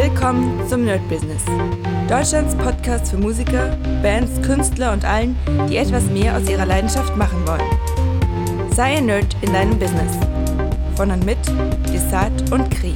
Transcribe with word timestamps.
Willkommen 0.00 0.64
zum 0.68 0.84
Nerd 0.84 1.06
Business. 1.08 1.44
Deutschlands 2.08 2.54
Podcast 2.54 3.10
für 3.10 3.16
Musiker, 3.16 3.76
Bands, 4.00 4.40
Künstler 4.46 4.92
und 4.92 5.04
allen, 5.04 5.36
die 5.68 5.76
etwas 5.76 6.04
mehr 6.04 6.36
aus 6.36 6.48
ihrer 6.48 6.66
Leidenschaft 6.66 7.16
machen 7.16 7.44
wollen. 7.44 8.70
Sei 8.70 8.98
ein 8.98 9.06
Nerd 9.06 9.36
in 9.42 9.52
deinem 9.52 9.76
Business. 9.76 10.16
Von 10.94 11.10
und 11.10 11.26
mit 11.26 11.44
Desart 11.92 12.52
und 12.52 12.70
Kri. 12.70 12.94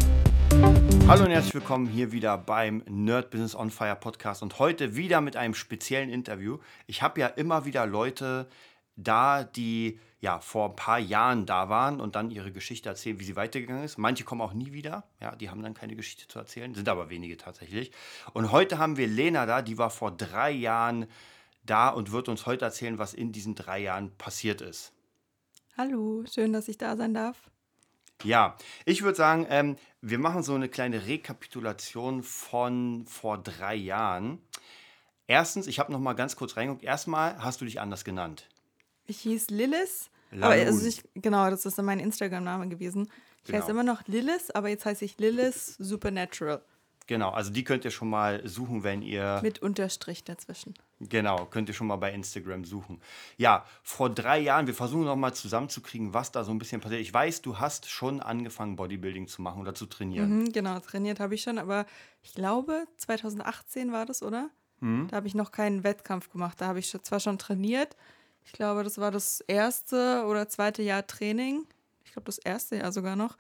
Hallo 1.08 1.24
und 1.24 1.32
herzlich 1.32 1.54
willkommen 1.54 1.88
hier 1.88 2.12
wieder 2.12 2.38
beim 2.38 2.84
Nerd 2.88 3.32
Business 3.32 3.56
on 3.56 3.70
Fire 3.70 3.96
Podcast 3.96 4.40
und 4.44 4.60
heute 4.60 4.94
wieder 4.94 5.20
mit 5.20 5.36
einem 5.36 5.54
speziellen 5.54 6.08
Interview. 6.08 6.58
Ich 6.86 7.02
habe 7.02 7.20
ja 7.20 7.26
immer 7.26 7.64
wieder 7.64 7.84
Leute 7.84 8.46
da, 8.94 9.42
die 9.42 9.98
ja 10.22 10.38
vor 10.38 10.70
ein 10.70 10.76
paar 10.76 11.00
Jahren 11.00 11.46
da 11.46 11.68
waren 11.68 12.00
und 12.00 12.14
dann 12.14 12.30
ihre 12.30 12.52
Geschichte 12.52 12.88
erzählen, 12.88 13.18
wie 13.18 13.24
sie 13.24 13.34
weitergegangen 13.34 13.82
ist. 13.82 13.98
Manche 13.98 14.22
kommen 14.22 14.40
auch 14.40 14.54
nie 14.54 14.72
wieder, 14.72 15.04
ja, 15.20 15.34
die 15.34 15.50
haben 15.50 15.62
dann 15.62 15.74
keine 15.74 15.96
Geschichte 15.96 16.28
zu 16.28 16.38
erzählen, 16.38 16.74
sind 16.74 16.88
aber 16.88 17.10
wenige 17.10 17.36
tatsächlich. 17.36 17.90
Und 18.32 18.52
heute 18.52 18.78
haben 18.78 18.96
wir 18.96 19.08
Lena 19.08 19.46
da, 19.46 19.62
die 19.62 19.78
war 19.78 19.90
vor 19.90 20.12
drei 20.12 20.52
Jahren 20.52 21.06
da 21.64 21.88
und 21.88 22.12
wird 22.12 22.28
uns 22.28 22.46
heute 22.46 22.64
erzählen, 22.64 22.98
was 22.98 23.14
in 23.14 23.32
diesen 23.32 23.56
drei 23.56 23.80
Jahren 23.80 24.16
passiert 24.16 24.60
ist. 24.60 24.92
Hallo, 25.76 26.24
schön, 26.32 26.52
dass 26.52 26.68
ich 26.68 26.78
da 26.78 26.96
sein 26.96 27.14
darf. 27.14 27.50
Ja, 28.22 28.56
ich 28.84 29.02
würde 29.02 29.16
sagen, 29.16 29.46
ähm, 29.50 29.76
wir 30.00 30.20
machen 30.20 30.44
so 30.44 30.54
eine 30.54 30.68
kleine 30.68 31.06
Rekapitulation 31.06 32.22
von 32.22 33.04
vor 33.06 33.38
drei 33.38 33.74
Jahren. 33.74 34.40
Erstens, 35.26 35.66
ich 35.66 35.80
habe 35.80 35.90
noch 35.90 35.98
mal 35.98 36.12
ganz 36.12 36.36
kurz 36.36 36.56
reingeguckt. 36.56 36.84
Erstmal 36.84 37.42
hast 37.42 37.60
du 37.60 37.64
dich 37.64 37.80
anders 37.80 38.04
genannt. 38.04 38.48
Ich 39.06 39.18
hieß 39.20 39.50
Lilith. 40.32 40.44
Aber 40.44 40.54
also 40.54 40.86
ich, 40.86 41.02
genau, 41.14 41.48
das 41.50 41.64
ist 41.66 41.80
mein 41.80 42.00
Instagram-Name 42.00 42.68
gewesen. 42.68 43.08
Ich 43.38 43.44
genau. 43.44 43.58
heiße 43.58 43.70
immer 43.70 43.84
noch 43.84 44.06
Lilith, 44.06 44.54
aber 44.54 44.68
jetzt 44.68 44.84
heiße 44.84 45.04
ich 45.04 45.18
Lilith 45.18 45.76
Supernatural. 45.78 46.62
Genau, 47.06 47.30
also 47.30 47.50
die 47.50 47.64
könnt 47.64 47.84
ihr 47.84 47.90
schon 47.90 48.08
mal 48.08 48.46
suchen, 48.48 48.84
wenn 48.84 49.02
ihr. 49.02 49.40
Mit 49.42 49.60
Unterstrich 49.60 50.24
dazwischen. 50.24 50.74
Genau, 51.00 51.46
könnt 51.46 51.68
ihr 51.68 51.74
schon 51.74 51.88
mal 51.88 51.96
bei 51.96 52.12
Instagram 52.12 52.64
suchen. 52.64 53.00
Ja, 53.36 53.66
vor 53.82 54.08
drei 54.08 54.38
Jahren, 54.38 54.66
wir 54.66 54.74
versuchen 54.74 55.04
noch 55.04 55.16
mal 55.16 55.34
zusammenzukriegen, 55.34 56.14
was 56.14 56.30
da 56.30 56.44
so 56.44 56.52
ein 56.52 56.58
bisschen 56.58 56.80
passiert. 56.80 57.00
Ich 57.00 57.12
weiß, 57.12 57.42
du 57.42 57.58
hast 57.58 57.90
schon 57.90 58.20
angefangen, 58.20 58.76
Bodybuilding 58.76 59.26
zu 59.26 59.42
machen 59.42 59.60
oder 59.60 59.74
zu 59.74 59.86
trainieren. 59.86 60.44
Mhm, 60.44 60.52
genau, 60.52 60.78
trainiert 60.78 61.18
habe 61.18 61.34
ich 61.34 61.42
schon, 61.42 61.58
aber 61.58 61.86
ich 62.22 62.34
glaube, 62.34 62.84
2018 62.98 63.92
war 63.92 64.06
das, 64.06 64.22
oder? 64.22 64.50
Mhm. 64.80 65.08
Da 65.08 65.16
habe 65.16 65.26
ich 65.26 65.34
noch 65.34 65.50
keinen 65.50 65.82
Wettkampf 65.84 66.30
gemacht. 66.30 66.60
Da 66.60 66.68
habe 66.68 66.78
ich 66.78 66.90
zwar 67.02 67.20
schon 67.20 67.38
trainiert, 67.38 67.96
ich 68.44 68.52
glaube, 68.52 68.84
das 68.84 68.98
war 68.98 69.10
das 69.10 69.40
erste 69.42 70.24
oder 70.26 70.48
zweite 70.48 70.82
Jahr 70.82 71.06
Training. 71.06 71.66
Ich 72.04 72.12
glaube, 72.12 72.26
das 72.26 72.38
erste 72.38 72.76
Jahr 72.76 72.92
sogar 72.92 73.16
noch. 73.16 73.36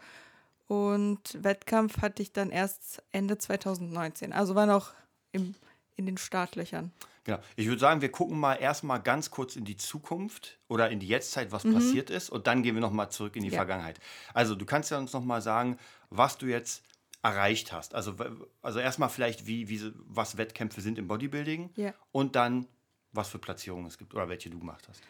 Und 0.68 1.42
Wettkampf 1.42 2.00
hatte 2.00 2.22
ich 2.22 2.32
dann 2.32 2.50
erst 2.50 3.02
Ende 3.12 3.36
2019. 3.36 4.32
Also 4.32 4.54
war 4.54 4.66
noch 4.66 4.92
im, 5.32 5.54
in 5.96 6.06
den 6.06 6.16
Startlöchern. 6.16 6.92
Genau. 7.24 7.38
Ich 7.56 7.66
würde 7.66 7.78
sagen, 7.78 8.00
wir 8.00 8.10
gucken 8.10 8.38
mal 8.38 8.54
erstmal 8.54 9.00
ganz 9.00 9.30
kurz 9.30 9.54
in 9.54 9.64
die 9.64 9.76
Zukunft 9.76 10.58
oder 10.68 10.90
in 10.90 10.98
die 10.98 11.06
Jetztzeit, 11.06 11.52
was 11.52 11.64
mhm. 11.64 11.74
passiert 11.74 12.10
ist. 12.10 12.30
Und 12.30 12.46
dann 12.46 12.62
gehen 12.62 12.74
wir 12.74 12.80
nochmal 12.80 13.10
zurück 13.10 13.36
in 13.36 13.42
die 13.42 13.50
ja. 13.50 13.56
Vergangenheit. 13.56 14.00
Also, 14.34 14.54
du 14.54 14.64
kannst 14.64 14.90
ja 14.90 14.98
uns 14.98 15.12
nochmal 15.12 15.40
sagen, 15.40 15.78
was 16.10 16.38
du 16.38 16.46
jetzt 16.46 16.82
erreicht 17.22 17.72
hast. 17.72 17.94
Also, 17.94 18.14
also 18.62 18.80
erstmal 18.80 19.08
vielleicht, 19.08 19.46
wie, 19.46 19.68
wie, 19.68 19.92
was 20.06 20.36
Wettkämpfe 20.36 20.80
sind 20.80 20.98
im 20.98 21.06
Bodybuilding. 21.06 21.70
Ja. 21.76 21.94
Und 22.10 22.34
dann, 22.34 22.66
was 23.12 23.28
für 23.28 23.38
Platzierungen 23.38 23.86
es 23.86 23.98
gibt 23.98 24.14
oder 24.14 24.28
welche 24.28 24.50
du 24.50 24.58
gemacht 24.58 24.88
hast. 24.88 25.02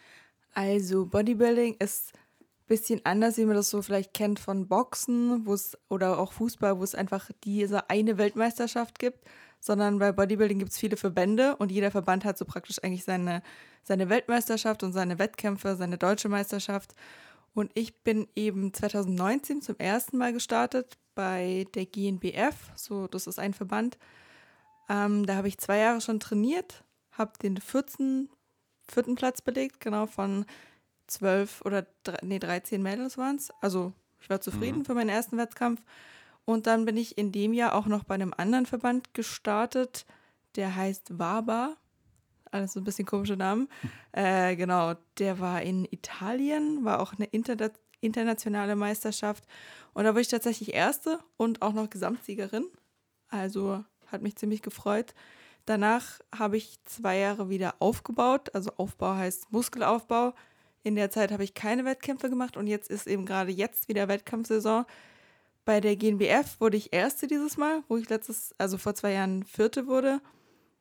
Also 0.53 1.05
Bodybuilding 1.05 1.75
ist 1.79 2.13
ein 2.13 2.67
bisschen 2.67 3.01
anders, 3.05 3.37
wie 3.37 3.45
man 3.45 3.55
das 3.55 3.69
so 3.69 3.81
vielleicht 3.81 4.13
kennt 4.13 4.39
von 4.39 4.67
Boxen 4.67 5.47
oder 5.89 6.19
auch 6.19 6.33
Fußball, 6.33 6.77
wo 6.77 6.83
es 6.83 6.95
einfach 6.95 7.31
diese 7.43 7.89
eine 7.89 8.17
Weltmeisterschaft 8.17 8.99
gibt, 8.99 9.25
sondern 9.59 9.99
bei 9.99 10.11
Bodybuilding 10.11 10.59
gibt 10.59 10.71
es 10.71 10.77
viele 10.77 10.97
Verbände 10.97 11.55
und 11.55 11.71
jeder 11.71 11.89
Verband 11.89 12.25
hat 12.25 12.37
so 12.37 12.45
praktisch 12.45 12.83
eigentlich 12.83 13.03
seine, 13.03 13.41
seine 13.83 14.09
Weltmeisterschaft 14.09 14.83
und 14.83 14.93
seine 14.93 15.17
Wettkämpfe, 15.19 15.75
seine 15.75 15.97
deutsche 15.97 16.29
Meisterschaft. 16.29 16.93
Und 17.55 17.71
ich 17.73 18.03
bin 18.03 18.27
eben 18.35 18.73
2019 18.73 19.61
zum 19.61 19.77
ersten 19.77 20.17
Mal 20.17 20.33
gestartet 20.33 20.97
bei 21.15 21.65
der 21.75 21.85
GNBF, 21.85 22.55
so 22.75 23.07
das 23.07 23.27
ist 23.27 23.39
ein 23.39 23.53
Verband. 23.53 23.97
Ähm, 24.89 25.25
da 25.25 25.35
habe 25.35 25.47
ich 25.47 25.57
zwei 25.57 25.77
Jahre 25.77 26.01
schon 26.01 26.19
trainiert 26.19 26.83
habe 27.17 27.33
den 27.41 27.57
14, 27.57 28.29
vierten 28.87 29.15
Platz 29.15 29.41
belegt, 29.41 29.79
genau 29.79 30.05
von 30.05 30.45
12 31.07 31.61
oder 31.65 31.85
nee, 32.21 32.39
13 32.39 32.81
Mädels 32.81 33.17
waren 33.17 33.35
es. 33.35 33.51
Also 33.61 33.93
ich 34.19 34.29
war 34.29 34.41
zufrieden 34.41 34.79
mhm. 34.79 34.85
für 34.85 34.93
meinen 34.93 35.09
ersten 35.09 35.37
Wettkampf. 35.37 35.81
Und 36.45 36.67
dann 36.67 36.85
bin 36.85 36.97
ich 36.97 37.17
in 37.17 37.31
dem 37.31 37.53
Jahr 37.53 37.73
auch 37.73 37.85
noch 37.85 38.03
bei 38.03 38.15
einem 38.15 38.33
anderen 38.35 38.65
Verband 38.65 39.13
gestartet, 39.13 40.05
der 40.55 40.75
heißt 40.75 41.17
WABA. 41.17 41.77
Alles 42.51 42.73
so 42.73 42.79
ein 42.79 42.83
bisschen 42.83 43.05
komische 43.05 43.37
Namen. 43.37 43.69
Äh, 44.15 44.55
genau, 44.55 44.93
der 45.17 45.39
war 45.39 45.63
in 45.63 45.85
Italien, 45.85 46.85
war 46.85 46.99
auch 46.99 47.13
eine 47.13 47.25
Inter 47.25 47.71
internationale 47.99 48.75
Meisterschaft. 48.75 49.43
Und 49.95 50.03
da 50.03 50.13
war 50.13 50.21
ich 50.21 50.27
tatsächlich 50.27 50.75
Erste 50.75 51.19
und 51.35 51.63
auch 51.63 51.73
noch 51.73 51.89
Gesamtsiegerin. 51.89 52.65
Also 53.29 53.83
hat 54.05 54.21
mich 54.21 54.35
ziemlich 54.35 54.61
gefreut. 54.61 55.15
Danach 55.65 56.19
habe 56.35 56.57
ich 56.57 56.77
zwei 56.85 57.17
Jahre 57.17 57.49
wieder 57.49 57.75
aufgebaut. 57.79 58.53
Also 58.53 58.71
Aufbau 58.77 59.15
heißt 59.15 59.51
Muskelaufbau. 59.51 60.33
In 60.83 60.95
der 60.95 61.09
Zeit 61.09 61.31
habe 61.31 61.43
ich 61.43 61.53
keine 61.53 61.85
Wettkämpfe 61.85 62.29
gemacht 62.29 62.57
und 62.57 62.67
jetzt 62.67 62.89
ist 62.89 63.07
eben 63.07 63.25
gerade 63.25 63.51
jetzt 63.51 63.87
wieder 63.87 64.09
Wettkampfsaison. 64.09 64.85
Bei 65.63 65.79
der 65.79 65.95
GNBF 65.95 66.59
wurde 66.59 66.75
ich 66.75 66.91
Erste 66.91 67.27
dieses 67.27 67.55
Mal, 67.55 67.83
wo 67.87 67.95
ich 67.95 68.09
letztes, 68.09 68.53
also 68.57 68.77
vor 68.77 68.93
zwei 68.95 69.13
Jahren 69.13 69.43
Vierte 69.43 69.87
wurde. 69.87 70.19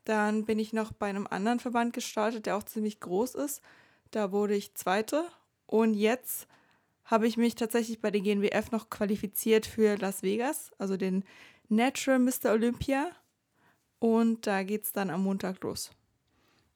Dann 0.05 0.45
bin 0.45 0.59
ich 0.59 0.73
noch 0.73 0.93
bei 0.93 1.07
einem 1.07 1.29
anderen 1.29 1.61
Verband 1.61 1.93
gestartet, 1.93 2.47
der 2.47 2.57
auch 2.57 2.65
ziemlich 2.65 2.99
groß 2.99 3.37
ist. 3.37 3.63
Da 4.11 4.33
wurde 4.33 4.57
ich 4.57 4.75
Zweite. 4.75 5.25
Und 5.67 5.95
jetzt 5.95 6.49
habe 7.05 7.29
ich 7.29 7.37
mich 7.37 7.55
tatsächlich 7.55 8.01
bei 8.01 8.11
der 8.11 8.21
GNBF 8.21 8.73
noch 8.73 8.91
qualifiziert 8.91 9.67
für 9.67 9.97
Las 9.97 10.25
Vegas, 10.25 10.73
also 10.79 10.97
den 10.97 11.25
Natural 11.69 12.19
Mr. 12.19 12.51
Olympia. 12.51 13.11
Und 14.03 14.49
da 14.49 14.65
geht 14.65 14.83
es 14.83 14.93
dann 14.93 15.11
am 15.11 15.23
Montag 15.23 15.63
los. 15.63 15.93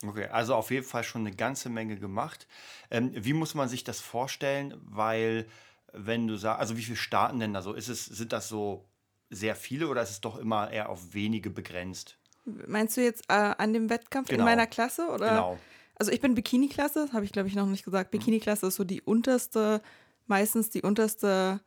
Okay, 0.06 0.26
also 0.26 0.54
auf 0.54 0.70
jeden 0.70 0.86
Fall 0.86 1.02
schon 1.02 1.22
eine 1.22 1.34
ganze 1.34 1.68
Menge 1.68 1.96
gemacht. 1.96 2.46
Ähm, 2.88 3.10
wie 3.16 3.32
muss 3.32 3.56
man 3.56 3.68
sich 3.68 3.82
das 3.82 3.98
vorstellen? 3.98 4.74
Weil, 4.84 5.48
wenn 5.92 6.28
du 6.28 6.36
sagst, 6.36 6.60
also 6.60 6.76
wie 6.76 6.82
viele 6.82 6.96
starten 6.96 7.40
denn 7.40 7.52
da 7.52 7.62
so? 7.62 7.72
Ist 7.72 7.88
es, 7.88 8.04
sind 8.04 8.32
das 8.32 8.48
so 8.48 8.84
sehr 9.28 9.56
viele 9.56 9.88
oder 9.88 10.02
ist 10.02 10.10
es 10.10 10.20
doch 10.20 10.38
immer 10.38 10.70
eher 10.70 10.88
auf 10.88 11.14
wenige 11.14 11.50
begrenzt? 11.50 12.16
Meinst 12.44 12.96
du 12.96 13.02
jetzt 13.02 13.24
äh, 13.26 13.32
an 13.58 13.72
dem 13.72 13.90
Wettkampf 13.90 14.28
genau. 14.28 14.42
in 14.42 14.44
meiner 14.44 14.68
Klasse? 14.68 15.08
Oder? 15.08 15.30
Genau. 15.30 15.58
Also 15.96 16.12
ich 16.12 16.20
bin 16.20 16.36
Bikini-Klasse, 16.36 17.08
habe 17.12 17.24
ich 17.24 17.32
glaube 17.32 17.48
ich 17.48 17.56
noch 17.56 17.66
nicht 17.66 17.84
gesagt. 17.84 18.12
Bikini-Klasse 18.12 18.68
ist 18.68 18.76
so 18.76 18.84
die 18.84 19.02
unterste, 19.02 19.82
meistens 20.28 20.70
die 20.70 20.82
unterste 20.82 21.60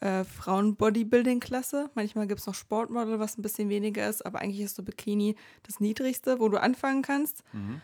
äh, 0.00 0.24
Frauen-Bodybuilding-Klasse. 0.24 1.90
Manchmal 1.94 2.26
gibt 2.26 2.40
es 2.40 2.46
noch 2.46 2.54
Sportmodel, 2.54 3.18
was 3.18 3.38
ein 3.38 3.42
bisschen 3.42 3.68
weniger 3.68 4.08
ist, 4.08 4.24
aber 4.24 4.40
eigentlich 4.40 4.60
ist 4.60 4.76
so 4.76 4.82
Bikini 4.82 5.36
das 5.62 5.80
Niedrigste, 5.80 6.40
wo 6.40 6.48
du 6.48 6.60
anfangen 6.60 7.02
kannst. 7.02 7.44
Mhm. 7.52 7.80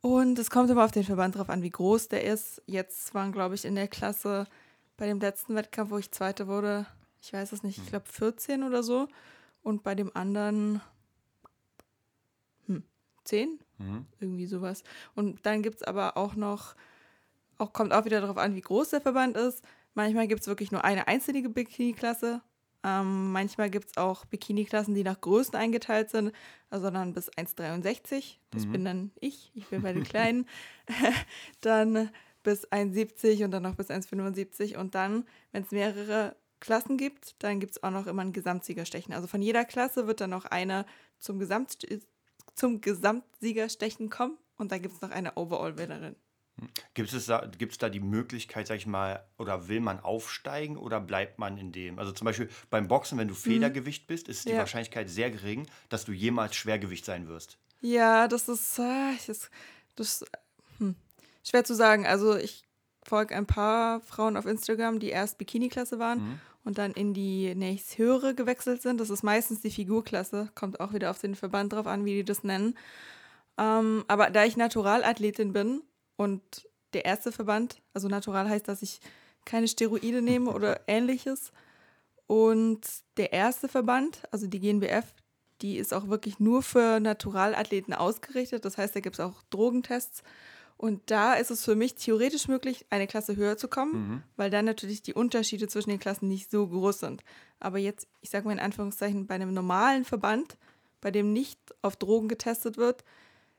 Und 0.00 0.38
es 0.38 0.50
kommt 0.50 0.70
immer 0.70 0.84
auf 0.84 0.92
den 0.92 1.04
Verband 1.04 1.36
drauf 1.36 1.48
an, 1.48 1.62
wie 1.62 1.70
groß 1.70 2.08
der 2.08 2.24
ist. 2.24 2.62
Jetzt 2.66 3.14
waren, 3.14 3.32
glaube 3.32 3.54
ich, 3.54 3.64
in 3.64 3.74
der 3.74 3.88
Klasse 3.88 4.46
bei 4.96 5.06
dem 5.06 5.20
letzten 5.20 5.54
Wettkampf, 5.54 5.90
wo 5.90 5.98
ich 5.98 6.10
Zweite 6.10 6.46
wurde, 6.46 6.86
ich 7.20 7.32
weiß 7.32 7.52
es 7.52 7.62
nicht, 7.62 7.78
ich 7.78 7.86
glaube 7.86 8.06
14 8.06 8.62
oder 8.62 8.82
so. 8.82 9.08
Und 9.62 9.82
bei 9.82 9.94
dem 9.94 10.14
anderen 10.14 10.80
hm, 12.66 12.84
10, 13.24 13.58
mhm. 13.78 14.06
irgendwie 14.20 14.46
sowas. 14.46 14.84
Und 15.14 15.44
dann 15.44 15.62
gibt 15.62 15.76
es 15.76 15.82
aber 15.82 16.16
auch 16.16 16.34
noch, 16.34 16.74
auch 17.58 17.72
kommt 17.72 17.92
auch 17.92 18.04
wieder 18.04 18.20
darauf 18.20 18.38
an, 18.38 18.54
wie 18.54 18.60
groß 18.60 18.90
der 18.90 19.00
Verband 19.00 19.36
ist. 19.36 19.64
Manchmal 19.98 20.28
gibt 20.28 20.42
es 20.42 20.46
wirklich 20.46 20.70
nur 20.70 20.84
eine 20.84 21.08
einzelne 21.08 21.48
Bikini-Klasse. 21.48 22.40
Ähm, 22.84 23.32
manchmal 23.32 23.68
gibt 23.68 23.88
es 23.90 23.96
auch 23.96 24.24
Bikini-Klassen, 24.26 24.94
die 24.94 25.02
nach 25.02 25.20
Größen 25.20 25.56
eingeteilt 25.56 26.10
sind, 26.10 26.30
also 26.70 26.88
dann 26.88 27.14
bis 27.14 27.28
1,63. 27.32 28.36
Das 28.52 28.64
mhm. 28.64 28.70
bin 28.70 28.84
dann 28.84 29.10
ich, 29.18 29.50
ich 29.56 29.66
bin 29.66 29.82
bei 29.82 29.92
den 29.92 30.04
Kleinen. 30.08 30.46
dann 31.62 32.10
bis 32.44 32.64
1,70 32.68 33.44
und 33.44 33.50
dann 33.50 33.64
noch 33.64 33.74
bis 33.74 33.90
1,75. 33.90 34.76
Und 34.76 34.94
dann, 34.94 35.24
wenn 35.50 35.64
es 35.64 35.72
mehrere 35.72 36.36
Klassen 36.60 36.96
gibt, 36.96 37.34
dann 37.42 37.58
gibt 37.58 37.72
es 37.72 37.82
auch 37.82 37.90
noch 37.90 38.06
immer 38.06 38.22
ein 38.22 38.32
Gesamtsiegerstechen. 38.32 39.12
Also 39.12 39.26
von 39.26 39.42
jeder 39.42 39.64
Klasse 39.64 40.06
wird 40.06 40.20
dann 40.20 40.30
noch 40.30 40.44
einer 40.44 40.86
zum, 41.18 41.40
Gesamt 41.40 41.76
zum 42.54 42.80
Gesamtsiegerstechen 42.80 44.10
kommen 44.10 44.38
und 44.58 44.70
dann 44.70 44.80
gibt 44.80 44.94
es 44.94 45.00
noch 45.00 45.10
eine 45.10 45.36
Overall-Winnerin. 45.36 46.14
Gibt 46.94 47.12
es 47.12 47.26
da, 47.26 47.48
gibt's 47.58 47.78
da 47.78 47.88
die 47.88 48.00
Möglichkeit, 48.00 48.66
sag 48.66 48.76
ich 48.76 48.86
mal, 48.86 49.24
oder 49.38 49.68
will 49.68 49.80
man 49.80 50.00
aufsteigen 50.00 50.76
oder 50.76 51.00
bleibt 51.00 51.38
man 51.38 51.56
in 51.56 51.72
dem? 51.72 51.98
Also 51.98 52.12
zum 52.12 52.24
Beispiel 52.24 52.48
beim 52.70 52.88
Boxen, 52.88 53.18
wenn 53.18 53.28
du 53.28 53.34
mhm. 53.34 53.38
Federgewicht 53.38 54.06
bist, 54.06 54.28
ist 54.28 54.46
die 54.46 54.52
ja. 54.52 54.58
Wahrscheinlichkeit 54.58 55.08
sehr 55.08 55.30
gering, 55.30 55.66
dass 55.88 56.04
du 56.04 56.12
jemals 56.12 56.56
Schwergewicht 56.56 57.04
sein 57.04 57.28
wirst. 57.28 57.58
Ja, 57.80 58.26
das 58.26 58.48
ist, 58.48 58.78
äh, 58.78 59.14
das, 59.26 59.50
das 59.94 60.24
hm, 60.78 60.96
schwer 61.44 61.64
zu 61.64 61.74
sagen. 61.74 62.06
Also 62.06 62.36
ich 62.36 62.64
folge 63.04 63.36
ein 63.36 63.46
paar 63.46 64.00
Frauen 64.00 64.36
auf 64.36 64.46
Instagram, 64.46 64.98
die 64.98 65.10
erst 65.10 65.38
Bikini-Klasse 65.38 65.98
waren 65.98 66.18
mhm. 66.18 66.40
und 66.64 66.78
dann 66.78 66.92
in 66.92 67.14
die 67.14 67.54
nächst 67.54 67.98
höhere 67.98 68.34
gewechselt 68.34 68.82
sind. 68.82 69.00
Das 69.00 69.10
ist 69.10 69.22
meistens 69.22 69.60
die 69.60 69.70
Figurklasse, 69.70 70.50
kommt 70.54 70.80
auch 70.80 70.92
wieder 70.92 71.10
auf 71.10 71.18
den 71.18 71.36
Verband 71.36 71.72
drauf 71.72 71.86
an, 71.86 72.04
wie 72.04 72.14
die 72.14 72.24
das 72.24 72.42
nennen. 72.42 72.76
Ähm, 73.56 74.04
aber 74.08 74.30
da 74.30 74.44
ich 74.44 74.56
Naturalathletin 74.56 75.52
bin 75.52 75.82
und 76.18 76.68
der 76.94 77.04
erste 77.04 77.30
Verband, 77.32 77.80
also 77.94 78.08
natural 78.08 78.48
heißt, 78.48 78.66
dass 78.66 78.82
ich 78.82 79.00
keine 79.44 79.68
Steroide 79.68 80.20
nehme 80.20 80.50
oder 80.50 80.80
ähnliches. 80.88 81.52
Und 82.26 82.80
der 83.16 83.32
erste 83.32 83.68
Verband, 83.68 84.22
also 84.32 84.46
die 84.46 84.58
GNBF, 84.58 85.14
die 85.62 85.78
ist 85.78 85.94
auch 85.94 86.08
wirklich 86.08 86.40
nur 86.40 86.62
für 86.62 87.00
Naturalathleten 87.00 87.94
ausgerichtet. 87.94 88.64
Das 88.64 88.76
heißt, 88.76 88.96
da 88.96 89.00
gibt 89.00 89.14
es 89.16 89.20
auch 89.20 89.42
Drogentests. 89.50 90.22
Und 90.76 91.10
da 91.10 91.34
ist 91.34 91.50
es 91.50 91.64
für 91.64 91.76
mich 91.76 91.94
theoretisch 91.94 92.48
möglich, 92.48 92.84
eine 92.90 93.06
Klasse 93.06 93.36
höher 93.36 93.56
zu 93.56 93.68
kommen, 93.68 93.92
mhm. 93.92 94.22
weil 94.36 94.50
dann 94.50 94.64
natürlich 94.64 95.02
die 95.02 95.14
Unterschiede 95.14 95.68
zwischen 95.68 95.90
den 95.90 95.98
Klassen 95.98 96.28
nicht 96.28 96.50
so 96.50 96.66
groß 96.66 97.00
sind. 97.00 97.22
Aber 97.60 97.78
jetzt, 97.78 98.08
ich 98.20 98.30
sage 98.30 98.46
mal 98.46 98.52
in 98.52 98.60
Anführungszeichen, 98.60 99.26
bei 99.26 99.34
einem 99.36 99.54
normalen 99.54 100.04
Verband, 100.04 100.56
bei 101.00 101.10
dem 101.10 101.32
nicht 101.32 101.58
auf 101.82 101.96
Drogen 101.96 102.28
getestet 102.28 102.76
wird, 102.76 103.04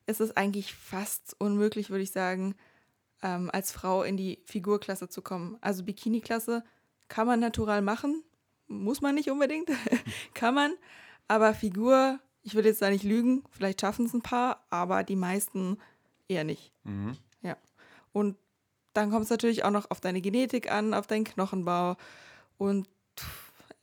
ist 0.09 0.19
es 0.19 0.35
eigentlich 0.35 0.73
fast 0.73 1.35
unmöglich, 1.39 1.89
würde 1.89 2.03
ich 2.03 2.11
sagen, 2.11 2.55
ähm, 3.21 3.49
als 3.53 3.71
Frau 3.71 4.03
in 4.03 4.17
die 4.17 4.39
Figurklasse 4.45 5.09
zu 5.09 5.21
kommen. 5.21 5.57
Also 5.61 5.83
Bikini-Klasse 5.83 6.63
kann 7.07 7.27
man 7.27 7.39
natural 7.39 7.81
machen, 7.81 8.23
muss 8.67 9.01
man 9.01 9.15
nicht 9.15 9.29
unbedingt, 9.29 9.69
kann 10.33 10.55
man, 10.55 10.73
aber 11.27 11.53
Figur, 11.53 12.19
ich 12.43 12.55
will 12.55 12.65
jetzt 12.65 12.81
da 12.81 12.89
nicht 12.89 13.03
lügen, 13.03 13.43
vielleicht 13.51 13.81
schaffen 13.81 14.05
es 14.05 14.13
ein 14.13 14.21
paar, 14.21 14.65
aber 14.69 15.03
die 15.03 15.15
meisten 15.15 15.77
eher 16.27 16.43
nicht. 16.43 16.71
Mhm. 16.83 17.17
Ja. 17.41 17.57
Und 18.13 18.37
dann 18.93 19.11
kommt 19.11 19.25
es 19.25 19.29
natürlich 19.29 19.63
auch 19.63 19.71
noch 19.71 19.91
auf 19.91 20.01
deine 20.01 20.21
Genetik 20.21 20.71
an, 20.71 20.93
auf 20.93 21.07
deinen 21.07 21.23
Knochenbau. 21.23 21.97
Und 22.57 22.87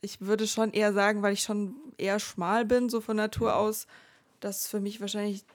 ich 0.01 0.21
würde 0.21 0.47
schon 0.47 0.71
eher 0.71 0.93
sagen, 0.93 1.21
weil 1.21 1.33
ich 1.33 1.41
schon 1.41 1.75
eher 1.97 2.19
schmal 2.19 2.65
bin, 2.65 2.89
so 2.89 3.01
von 3.01 3.17
Natur 3.17 3.55
aus, 3.55 3.87
dass 4.39 4.67
für 4.67 4.79
mich 4.79 5.01
wahrscheinlich 5.01 5.45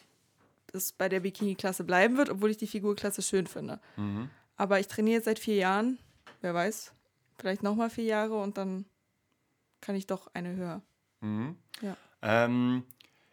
das 0.73 0.93
bei 0.93 1.09
der 1.09 1.21
Bikini-Klasse 1.21 1.85
bleiben 1.85 2.17
wird, 2.17 2.31
obwohl 2.31 2.51
ich 2.51 2.57
die 2.57 2.67
Figurklasse 2.67 3.23
schön 3.23 3.47
finde. 3.47 3.81
Mhm. 3.97 4.31
Aber 4.57 4.81
ich 4.81 4.89
trainiere 4.89 5.17
jetzt 5.17 5.27
seit 5.27 5.39
vier 5.39 5.57
Jahren, 5.57 5.99
wer 6.41 6.55
weiß, 6.55 6.93
vielleicht 7.39 7.63
nochmal 7.63 7.91
vier 7.91 8.05
Jahre 8.05 8.41
und 8.41 8.57
dann 8.57 8.87
kann 9.81 9.95
ich 9.95 10.07
doch 10.07 10.31
eine 10.35 10.57
höher. 10.57 10.83
Mhm. 11.21 11.57
Ja. 11.83 11.97
Ähm, 12.23 12.85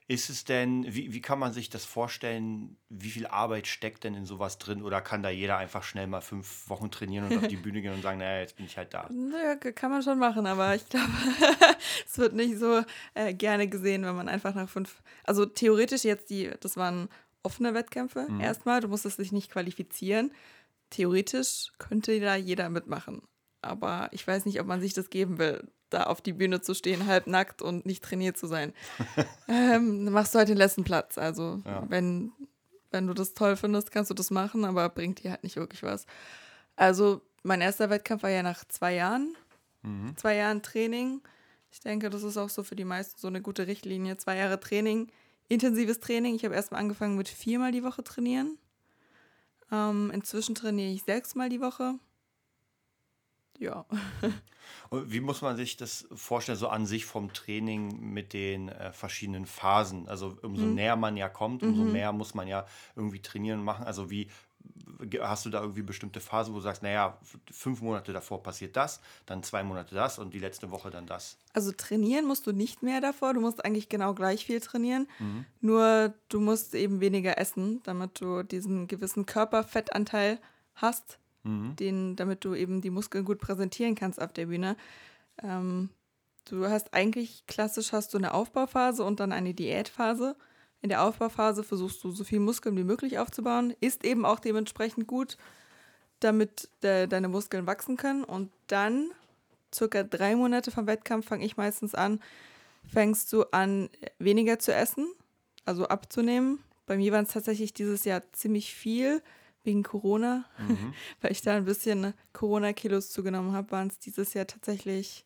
ist 0.09 0.31
es 0.31 0.43
denn, 0.43 0.85
wie, 0.87 1.13
wie 1.13 1.21
kann 1.21 1.37
man 1.37 1.53
sich 1.53 1.69
das 1.69 1.85
vorstellen, 1.85 2.77
wie 2.89 3.11
viel 3.11 3.27
Arbeit 3.27 3.67
steckt 3.67 4.03
denn 4.03 4.15
in 4.15 4.25
sowas 4.25 4.57
drin? 4.57 4.81
Oder 4.81 5.01
kann 5.01 5.21
da 5.21 5.29
jeder 5.29 5.57
einfach 5.57 5.83
schnell 5.83 6.07
mal 6.07 6.21
fünf 6.21 6.67
Wochen 6.67 6.89
trainieren 6.89 7.27
und 7.27 7.37
auf 7.37 7.47
die 7.47 7.57
Bühne 7.57 7.83
gehen 7.83 7.93
und 7.93 8.01
sagen, 8.01 8.17
naja, 8.17 8.39
jetzt 8.39 8.55
bin 8.55 8.65
ich 8.65 8.75
halt 8.75 8.91
da? 8.95 9.07
Naja, 9.13 9.55
kann 9.55 9.91
man 9.91 10.01
schon 10.01 10.17
machen, 10.17 10.47
aber 10.47 10.73
ich 10.73 10.89
glaube, 10.89 11.11
es 12.07 12.17
wird 12.17 12.33
nicht 12.33 12.57
so 12.57 12.81
äh, 13.13 13.35
gerne 13.35 13.67
gesehen, 13.67 14.03
wenn 14.03 14.15
man 14.15 14.27
einfach 14.27 14.55
nach 14.55 14.67
fünf, 14.67 15.03
also 15.25 15.45
theoretisch 15.45 16.03
jetzt 16.05 16.31
die, 16.31 16.49
das 16.59 16.75
waren 16.75 17.07
offene 17.43 17.73
Wettkämpfe 17.73 18.27
mhm. 18.29 18.41
erstmal, 18.41 18.81
du 18.81 18.87
musstest 18.87 19.19
dich 19.19 19.31
nicht 19.31 19.51
qualifizieren. 19.51 20.31
Theoretisch 20.89 21.71
könnte 21.77 22.19
da 22.19 22.35
jeder 22.35 22.69
mitmachen. 22.69 23.21
Aber 23.61 24.09
ich 24.11 24.25
weiß 24.25 24.45
nicht, 24.45 24.59
ob 24.59 24.67
man 24.67 24.81
sich 24.81 24.93
das 24.93 25.09
geben 25.09 25.37
will 25.37 25.69
da 25.89 26.03
auf 26.03 26.21
die 26.21 26.33
Bühne 26.33 26.61
zu 26.61 26.73
stehen, 26.73 27.07
halbnackt 27.07 27.61
und 27.61 27.85
nicht 27.85 28.03
trainiert 28.03 28.37
zu 28.37 28.47
sein. 28.47 28.73
ähm, 29.47 30.05
dann 30.05 30.13
machst 30.13 30.33
du 30.33 30.39
halt 30.39 30.49
den 30.49 30.57
letzten 30.57 30.83
Platz. 30.83 31.17
Also, 31.17 31.61
ja. 31.65 31.83
wenn, 31.89 32.31
wenn 32.91 33.07
du 33.07 33.13
das 33.13 33.33
toll 33.33 33.55
findest, 33.55 33.91
kannst 33.91 34.09
du 34.09 34.15
das 34.15 34.31
machen, 34.31 34.65
aber 34.65 34.89
bringt 34.89 35.23
dir 35.23 35.31
halt 35.31 35.43
nicht 35.43 35.55
wirklich 35.55 35.83
was. 35.83 36.05
Also, 36.75 37.21
mein 37.43 37.61
erster 37.61 37.89
Wettkampf 37.89 38.23
war 38.23 38.29
ja 38.29 38.43
nach 38.43 38.65
zwei 38.65 38.95
Jahren. 38.95 39.35
Mhm. 39.81 40.15
Zwei 40.17 40.35
Jahren 40.35 40.61
Training. 40.61 41.21
Ich 41.71 41.79
denke, 41.79 42.09
das 42.09 42.23
ist 42.23 42.37
auch 42.37 42.49
so 42.49 42.63
für 42.63 42.75
die 42.75 42.85
meisten 42.85 43.19
so 43.19 43.27
eine 43.27 43.41
gute 43.41 43.67
Richtlinie. 43.67 44.17
Zwei 44.17 44.37
Jahre 44.37 44.59
Training, 44.59 45.11
intensives 45.49 45.99
Training. 45.99 46.35
Ich 46.35 46.45
habe 46.45 46.55
erstmal 46.55 46.79
angefangen 46.79 47.17
mit 47.17 47.27
viermal 47.27 47.71
die 47.71 47.83
Woche 47.83 48.03
trainieren. 48.03 48.57
Ähm, 49.71 50.11
inzwischen 50.11 50.55
trainiere 50.55 50.91
ich 50.91 51.03
sechsmal 51.03 51.49
die 51.49 51.61
Woche 51.61 51.99
ja. 53.59 53.85
Und 54.89 55.11
wie 55.11 55.19
muss 55.19 55.41
man 55.41 55.55
sich 55.57 55.77
das 55.77 56.07
vorstellen, 56.13 56.57
so 56.57 56.69
an 56.69 56.85
sich 56.85 57.05
vom 57.05 57.33
Training 57.33 57.99
mit 57.99 58.33
den 58.33 58.69
äh, 58.69 58.91
verschiedenen 58.91 59.45
Phasen? 59.45 60.07
Also 60.07 60.37
umso 60.41 60.65
mhm. 60.65 60.75
näher 60.75 60.95
man 60.95 61.17
ja 61.17 61.29
kommt, 61.29 61.61
umso 61.61 61.83
mhm. 61.83 61.91
mehr 61.91 62.11
muss 62.11 62.33
man 62.33 62.47
ja 62.47 62.65
irgendwie 62.95 63.21
trainieren 63.21 63.59
und 63.59 63.65
machen. 63.65 63.85
Also 63.85 64.09
wie 64.09 64.29
hast 65.21 65.45
du 65.45 65.49
da 65.49 65.61
irgendwie 65.61 65.81
bestimmte 65.81 66.19
Phasen, 66.19 66.53
wo 66.53 66.57
du 66.57 66.63
sagst, 66.63 66.83
naja, 66.83 67.17
fünf 67.51 67.81
Monate 67.81 68.11
davor 68.11 68.43
passiert 68.43 68.75
das, 68.75 68.99
dann 69.25 69.43
zwei 69.43 69.63
Monate 69.63 69.95
das 69.95 70.19
und 70.19 70.33
die 70.33 70.39
letzte 70.39 70.71
Woche 70.71 70.89
dann 70.89 71.05
das? 71.05 71.37
Also 71.53 71.71
trainieren 71.71 72.25
musst 72.25 72.45
du 72.47 72.51
nicht 72.51 72.83
mehr 72.83 72.99
davor, 72.99 73.33
du 73.33 73.39
musst 73.39 73.63
eigentlich 73.63 73.87
genau 73.87 74.13
gleich 74.13 74.45
viel 74.45 74.59
trainieren, 74.59 75.07
mhm. 75.19 75.45
nur 75.61 76.13
du 76.27 76.41
musst 76.41 76.75
eben 76.75 76.99
weniger 76.99 77.37
essen, 77.37 77.81
damit 77.83 78.19
du 78.19 78.43
diesen 78.43 78.87
gewissen 78.87 79.25
Körperfettanteil 79.25 80.39
hast, 80.75 81.19
mhm. 81.43 81.75
den, 81.77 82.15
damit 82.15 82.43
du 82.43 82.53
eben 82.53 82.81
die 82.81 82.89
Muskeln 82.91 83.23
gut 83.23 83.39
präsentieren 83.39 83.95
kannst 83.95 84.21
auf 84.21 84.33
der 84.33 84.47
Bühne. 84.47 84.75
Ähm, 85.41 85.89
du 86.45 86.67
hast 86.67 86.93
eigentlich 86.93 87.45
klassisch 87.47 87.93
hast 87.93 88.13
du 88.13 88.17
eine 88.17 88.33
Aufbauphase 88.33 89.03
und 89.03 89.21
dann 89.21 89.31
eine 89.31 89.53
Diätphase. 89.53 90.35
In 90.81 90.89
der 90.89 91.03
Aufbauphase 91.03 91.63
versuchst 91.63 92.03
du 92.03 92.11
so 92.11 92.23
viel 92.23 92.39
Muskeln 92.39 92.77
wie 92.77 92.83
möglich 92.83 93.19
aufzubauen, 93.19 93.73
ist 93.81 94.05
eben 94.05 94.25
auch 94.25 94.39
dementsprechend 94.39 95.07
gut, 95.07 95.37
damit 96.19 96.69
de 96.83 97.07
deine 97.07 97.27
Muskeln 97.27 97.67
wachsen 97.67 97.97
können. 97.97 98.23
Und 98.23 98.51
dann, 98.67 99.11
circa 99.73 100.03
drei 100.03 100.35
Monate 100.35 100.71
vom 100.71 100.87
Wettkampf, 100.87 101.27
fange 101.27 101.45
ich 101.45 101.57
meistens 101.57 101.95
an, 101.95 102.21
fängst 102.87 103.31
du 103.33 103.43
an, 103.51 103.89
weniger 104.19 104.59
zu 104.59 104.73
essen, 104.73 105.07
also 105.65 105.87
abzunehmen. 105.87 106.59
Bei 106.85 106.97
mir 106.97 107.11
waren 107.11 107.25
es 107.25 107.33
tatsächlich 107.33 107.73
dieses 107.73 108.05
Jahr 108.05 108.21
ziemlich 108.31 108.73
viel 108.73 109.21
wegen 109.63 109.83
Corona, 109.83 110.45
mhm. 110.57 110.93
weil 111.21 111.31
ich 111.31 111.41
da 111.41 111.55
ein 111.55 111.65
bisschen 111.65 112.13
Corona-Kilos 112.33 113.09
zugenommen 113.09 113.51
habe, 113.51 113.71
waren 113.71 113.87
es 113.87 113.99
dieses 113.99 114.33
Jahr 114.33 114.47
tatsächlich 114.47 115.25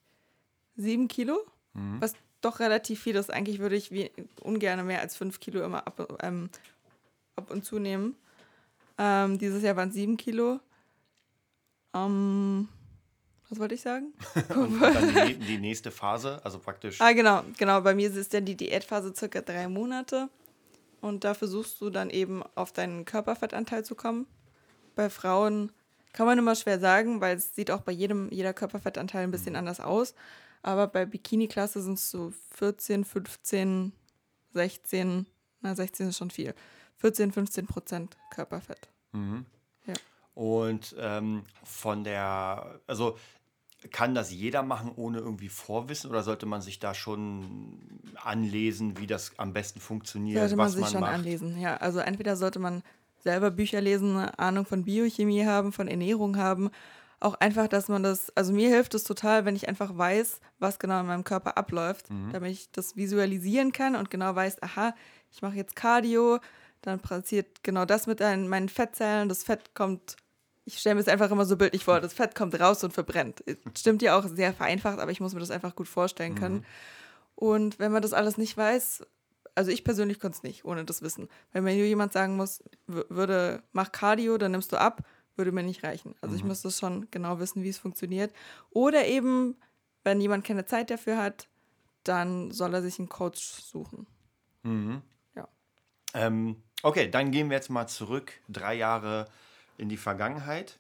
sieben 0.76 1.08
Kilo, 1.08 1.40
mhm. 1.74 2.02
was 2.02 2.14
doch 2.44 2.60
relativ 2.60 3.02
viel 3.02 3.16
ist. 3.16 3.32
Eigentlich 3.32 3.60
würde 3.60 3.76
ich 3.76 3.92
wie, 3.92 4.12
ungern 4.42 4.86
mehr 4.86 5.02
als 5.02 5.16
fünf 5.16 5.40
Kilo 5.40 5.64
immer 5.64 5.88
ab, 5.88 6.18
ähm, 6.22 6.50
ab 7.36 7.52
und 7.52 7.66
zu 7.66 7.80
nehmen. 7.80 8.16
Ähm, 8.98 9.38
dieses 9.38 9.64
Jahr 9.64 9.76
waren 9.76 9.90
es 9.90 9.96
sieben 9.96 10.18
Kilo. 10.18 10.60
Ähm, 11.94 12.68
was 13.50 13.60
wollte 13.60 13.76
ich 13.76 13.82
sagen? 13.82 14.14
und 14.56 14.82
dann 14.82 15.28
die, 15.28 15.36
die, 15.36 15.58
nächste 15.58 15.92
Phase, 15.92 16.42
also 16.44 16.60
praktisch. 16.60 17.00
Ah, 17.02 17.14
genau, 17.14 17.44
genau. 17.58 17.82
Bei 17.82 17.94
mir 17.94 18.12
ist 18.14 18.34
dann 18.34 18.46
die 18.46 18.56
Diätphase 18.56 19.14
circa 19.16 19.42
drei 19.42 19.68
Monate. 19.68 20.30
Und 21.02 21.24
da 21.24 21.34
versuchst 21.34 21.82
du 21.82 21.90
dann 21.90 22.10
eben 22.10 22.44
auf 22.56 22.72
deinen 22.72 23.06
Körperfettanteil 23.06 23.84
zu 23.84 23.94
kommen. 23.94 24.26
Bei 24.96 25.10
Frauen 25.10 25.72
kann 26.14 26.26
man 26.26 26.38
immer 26.38 26.56
schwer 26.56 26.80
sagen, 26.80 27.20
weil 27.20 27.36
es 27.36 27.56
sieht 27.56 27.72
auch 27.72 27.82
bei 27.82 27.92
jedem, 27.92 28.30
jeder 28.32 28.54
Körperfettanteil 28.54 29.24
ein 29.24 29.32
bisschen 29.32 29.54
mhm. 29.54 29.60
anders 29.60 29.80
aus. 29.80 30.14
Aber 30.64 30.88
bei 30.88 31.06
Bikini-Klasse 31.06 31.82
sind 31.82 31.96
es 31.96 32.10
so 32.10 32.34
14, 32.52 33.04
15, 33.04 33.92
16, 34.54 35.28
na 35.62 35.76
16 35.76 36.10
ist 36.10 36.18
schon 36.18 36.32
viel. 36.32 36.56
14, 36.98 37.32
15 37.32 37.68
Prozent 37.68 38.18
Körperfett. 38.34 38.90
Mhm. 39.12 39.46
Ja. 39.86 39.94
Und 40.34 40.96
ähm, 40.98 41.44
von 41.64 42.04
der, 42.04 42.80
also 42.88 43.18
kann 43.92 44.16
das 44.16 44.32
jeder 44.32 44.64
machen 44.64 44.94
ohne 44.96 45.20
irgendwie 45.20 45.50
Vorwissen 45.50 46.10
oder 46.10 46.24
sollte 46.24 46.46
man 46.46 46.62
sich 46.62 46.80
da 46.80 46.94
schon 46.94 48.12
anlesen, 48.16 48.98
wie 48.98 49.08
das 49.08 49.38
am 49.38 49.52
besten 49.52 49.82
funktioniert? 49.82 50.40
Sollte 50.40 50.56
man 50.56 50.70
sich 50.70 50.82
man 50.82 50.92
schon 50.92 51.02
macht? 51.02 51.14
anlesen, 51.14 51.60
ja. 51.60 51.76
Also 51.78 52.00
entweder 52.00 52.38
sollte 52.38 52.60
man 52.60 52.84
selber 53.20 53.52
Bücher 53.52 53.82
lesen, 53.82 54.16
eine 54.16 54.40
Ahnung 54.40 54.66
von 54.66 54.86
Biochemie 54.86 55.46
haben, 55.46 55.74
von 55.74 55.90
Ernährung 55.90 56.38
haben. 56.38 56.72
Auch 57.24 57.36
einfach, 57.36 57.68
dass 57.68 57.88
man 57.88 58.04
das, 58.04 58.36
also 58.36 58.52
mir 58.52 58.70
hilft 58.70 58.94
es 58.96 59.06
total, 59.06 59.46
wenn 59.46 59.56
ich 59.56 59.70
einfach 59.70 59.98
weiß, 59.98 60.42
was 60.60 60.78
genau 60.78 61.00
in 61.00 61.08
meinem 61.08 61.24
Körper 61.24 61.58
abläuft, 61.58 62.10
mhm. 62.10 62.32
damit 62.34 62.52
ich 62.52 62.72
das 62.72 62.98
visualisieren 62.98 63.72
kann 63.72 63.96
und 63.96 64.10
genau 64.10 64.36
weiß, 64.36 64.62
aha, 64.62 64.94
ich 65.32 65.42
mache 65.42 65.56
jetzt 65.56 65.76
Cardio, 65.76 66.40
dann 66.82 67.00
passiert 67.00 67.64
genau 67.64 67.86
das 67.86 68.08
mit 68.08 68.20
meinen 68.20 68.68
Fettzellen, 68.68 69.30
das 69.30 69.44
Fett 69.44 69.74
kommt 69.74 70.18
ich 70.66 70.80
stelle 70.80 70.96
mir 70.96 71.02
es 71.02 71.08
einfach 71.08 71.30
immer 71.30 71.46
so 71.46 71.58
bildlich 71.58 71.84
vor, 71.84 72.00
das 72.00 72.14
Fett 72.14 72.36
kommt 72.36 72.58
raus 72.58 72.84
und 72.84 72.94
verbrennt. 72.94 73.44
Stimmt 73.78 74.02
ja 74.02 74.18
auch 74.18 74.26
sehr 74.28 74.54
vereinfacht, 74.54 75.00
aber 75.00 75.12
ich 75.12 75.20
muss 75.20 75.34
mir 75.34 75.42
das 75.42 75.52
einfach 75.52 75.76
gut 75.76 75.90
vorstellen 75.90 76.36
können. 76.36 76.56
Mhm. 76.56 76.66
Und 77.36 77.80
wenn 77.80 77.92
man 77.92 78.02
das 78.02 78.14
alles 78.14 78.38
nicht 78.38 78.56
weiß, 78.56 79.06
also 79.56 79.72
ich 79.72 79.84
persönlich 79.84 80.20
konnte 80.20 80.38
es 80.38 80.44
nicht, 80.44 80.66
ohne 80.66 80.86
das 80.86 81.02
Wissen. 81.02 81.28
Wenn 81.52 81.64
mir 81.64 81.76
jemand 81.76 82.14
sagen 82.14 82.38
muss, 82.38 82.64
würde, 82.88 83.62
mach 83.72 83.92
Cardio, 83.92 84.38
dann 84.38 84.52
nimmst 84.52 84.72
du 84.72 84.80
ab, 84.80 85.02
würde 85.36 85.52
mir 85.52 85.64
nicht 85.64 85.84
reichen. 85.84 86.16
Also 86.22 86.34
mhm. 86.34 86.40
ich 86.40 86.44
müsste 86.46 86.72
schon 86.72 87.08
genau 87.12 87.40
wissen, 87.40 87.64
wie 87.64 87.70
es 87.70 87.78
funktioniert. 87.78 88.34
Oder 88.70 89.06
eben, 89.06 89.56
wenn 90.04 90.22
jemand 90.22 90.46
keine 90.46 90.66
Zeit 90.66 90.90
dafür 90.90 91.18
hat, 91.18 91.48
dann 92.04 92.52
soll 92.52 92.74
er 92.74 92.82
sich 92.82 93.00
einen 93.00 93.10
Coach 93.10 93.42
suchen. 93.42 94.08
Mhm. 94.64 95.02
Ja. 95.36 95.48
Ähm, 96.14 96.62
okay, 96.82 97.10
dann 97.10 97.32
gehen 97.32 97.50
wir 97.50 97.58
jetzt 97.58 97.70
mal 97.70 97.88
zurück, 97.88 98.34
drei 98.50 98.76
Jahre 98.76 99.28
in 99.78 99.90
die 99.90 99.98
Vergangenheit. 99.98 100.78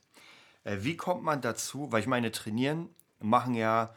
Äh, 0.63 0.77
wie 0.81 0.97
kommt 0.97 1.23
man 1.23 1.41
dazu? 1.41 1.91
Weil 1.91 2.01
ich 2.01 2.07
meine, 2.07 2.31
trainieren 2.31 2.89
machen 3.19 3.55
ja 3.55 3.95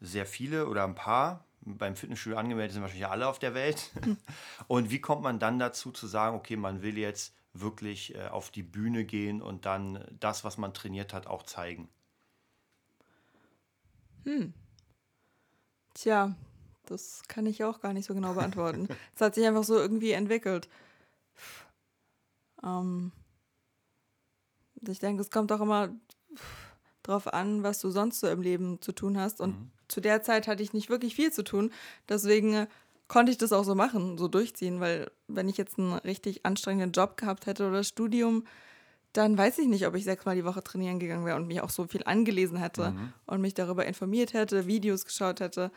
sehr 0.00 0.26
viele 0.26 0.68
oder 0.68 0.84
ein 0.84 0.94
paar. 0.94 1.44
Beim 1.62 1.96
Fitnessstudio 1.96 2.38
angemeldet 2.38 2.74
sind 2.74 2.82
wahrscheinlich 2.82 3.08
alle 3.08 3.26
auf 3.26 3.38
der 3.38 3.54
Welt. 3.54 3.90
Und 4.68 4.90
wie 4.90 5.00
kommt 5.00 5.22
man 5.22 5.38
dann 5.38 5.58
dazu 5.58 5.90
zu 5.90 6.06
sagen, 6.06 6.36
okay, 6.36 6.56
man 6.56 6.82
will 6.82 6.96
jetzt 6.96 7.34
wirklich 7.60 8.14
äh, 8.14 8.28
auf 8.28 8.50
die 8.50 8.62
Bühne 8.62 9.04
gehen 9.04 9.42
und 9.42 9.66
dann 9.66 10.04
das, 10.20 10.44
was 10.44 10.58
man 10.58 10.74
trainiert 10.74 11.12
hat, 11.12 11.26
auch 11.26 11.42
zeigen? 11.42 11.88
Hm. 14.24 14.52
Tja, 15.94 16.34
das 16.86 17.22
kann 17.28 17.46
ich 17.46 17.64
auch 17.64 17.80
gar 17.80 17.92
nicht 17.92 18.06
so 18.06 18.14
genau 18.14 18.34
beantworten. 18.34 18.88
Es 19.14 19.20
hat 19.20 19.34
sich 19.34 19.46
einfach 19.46 19.64
so 19.64 19.76
irgendwie 19.76 20.12
entwickelt. 20.12 20.68
Ähm, 22.62 23.12
ich 24.86 24.98
denke, 24.98 25.22
es 25.22 25.30
kommt 25.30 25.52
auch 25.52 25.60
immer 25.60 25.94
drauf 27.02 27.32
an, 27.32 27.62
was 27.62 27.80
du 27.80 27.90
sonst 27.90 28.20
so 28.20 28.28
im 28.28 28.42
Leben 28.42 28.80
zu 28.80 28.92
tun 28.92 29.18
hast. 29.18 29.40
Und 29.40 29.58
mhm. 29.58 29.70
zu 29.88 30.00
der 30.00 30.22
Zeit 30.22 30.48
hatte 30.48 30.62
ich 30.62 30.72
nicht 30.72 30.90
wirklich 30.90 31.14
viel 31.14 31.32
zu 31.32 31.44
tun. 31.44 31.72
Deswegen 32.08 32.54
äh, 32.54 32.66
konnte 33.08 33.32
ich 33.32 33.38
das 33.38 33.52
auch 33.52 33.64
so 33.64 33.74
machen, 33.74 34.18
so 34.18 34.28
durchziehen, 34.28 34.80
weil 34.80 35.10
wenn 35.28 35.48
ich 35.48 35.56
jetzt 35.56 35.78
einen 35.78 35.92
richtig 35.92 36.44
anstrengenden 36.44 36.92
Job 36.92 37.16
gehabt 37.16 37.46
hätte 37.46 37.68
oder 37.68 37.84
Studium, 37.84 38.44
dann 39.12 39.38
weiß 39.38 39.58
ich 39.58 39.68
nicht, 39.68 39.86
ob 39.86 39.94
ich 39.94 40.04
sechsmal 40.04 40.36
die 40.36 40.44
Woche 40.44 40.62
trainieren 40.62 40.98
gegangen 40.98 41.24
wäre 41.24 41.36
und 41.36 41.46
mich 41.46 41.60
auch 41.60 41.70
so 41.70 41.86
viel 41.86 42.02
angelesen 42.04 42.58
hätte 42.58 42.90
mhm. 42.90 43.12
und 43.26 43.40
mich 43.40 43.54
darüber 43.54 43.86
informiert 43.86 44.34
hätte, 44.34 44.66
Videos 44.66 45.04
geschaut 45.04 45.40
hätte. 45.40 45.70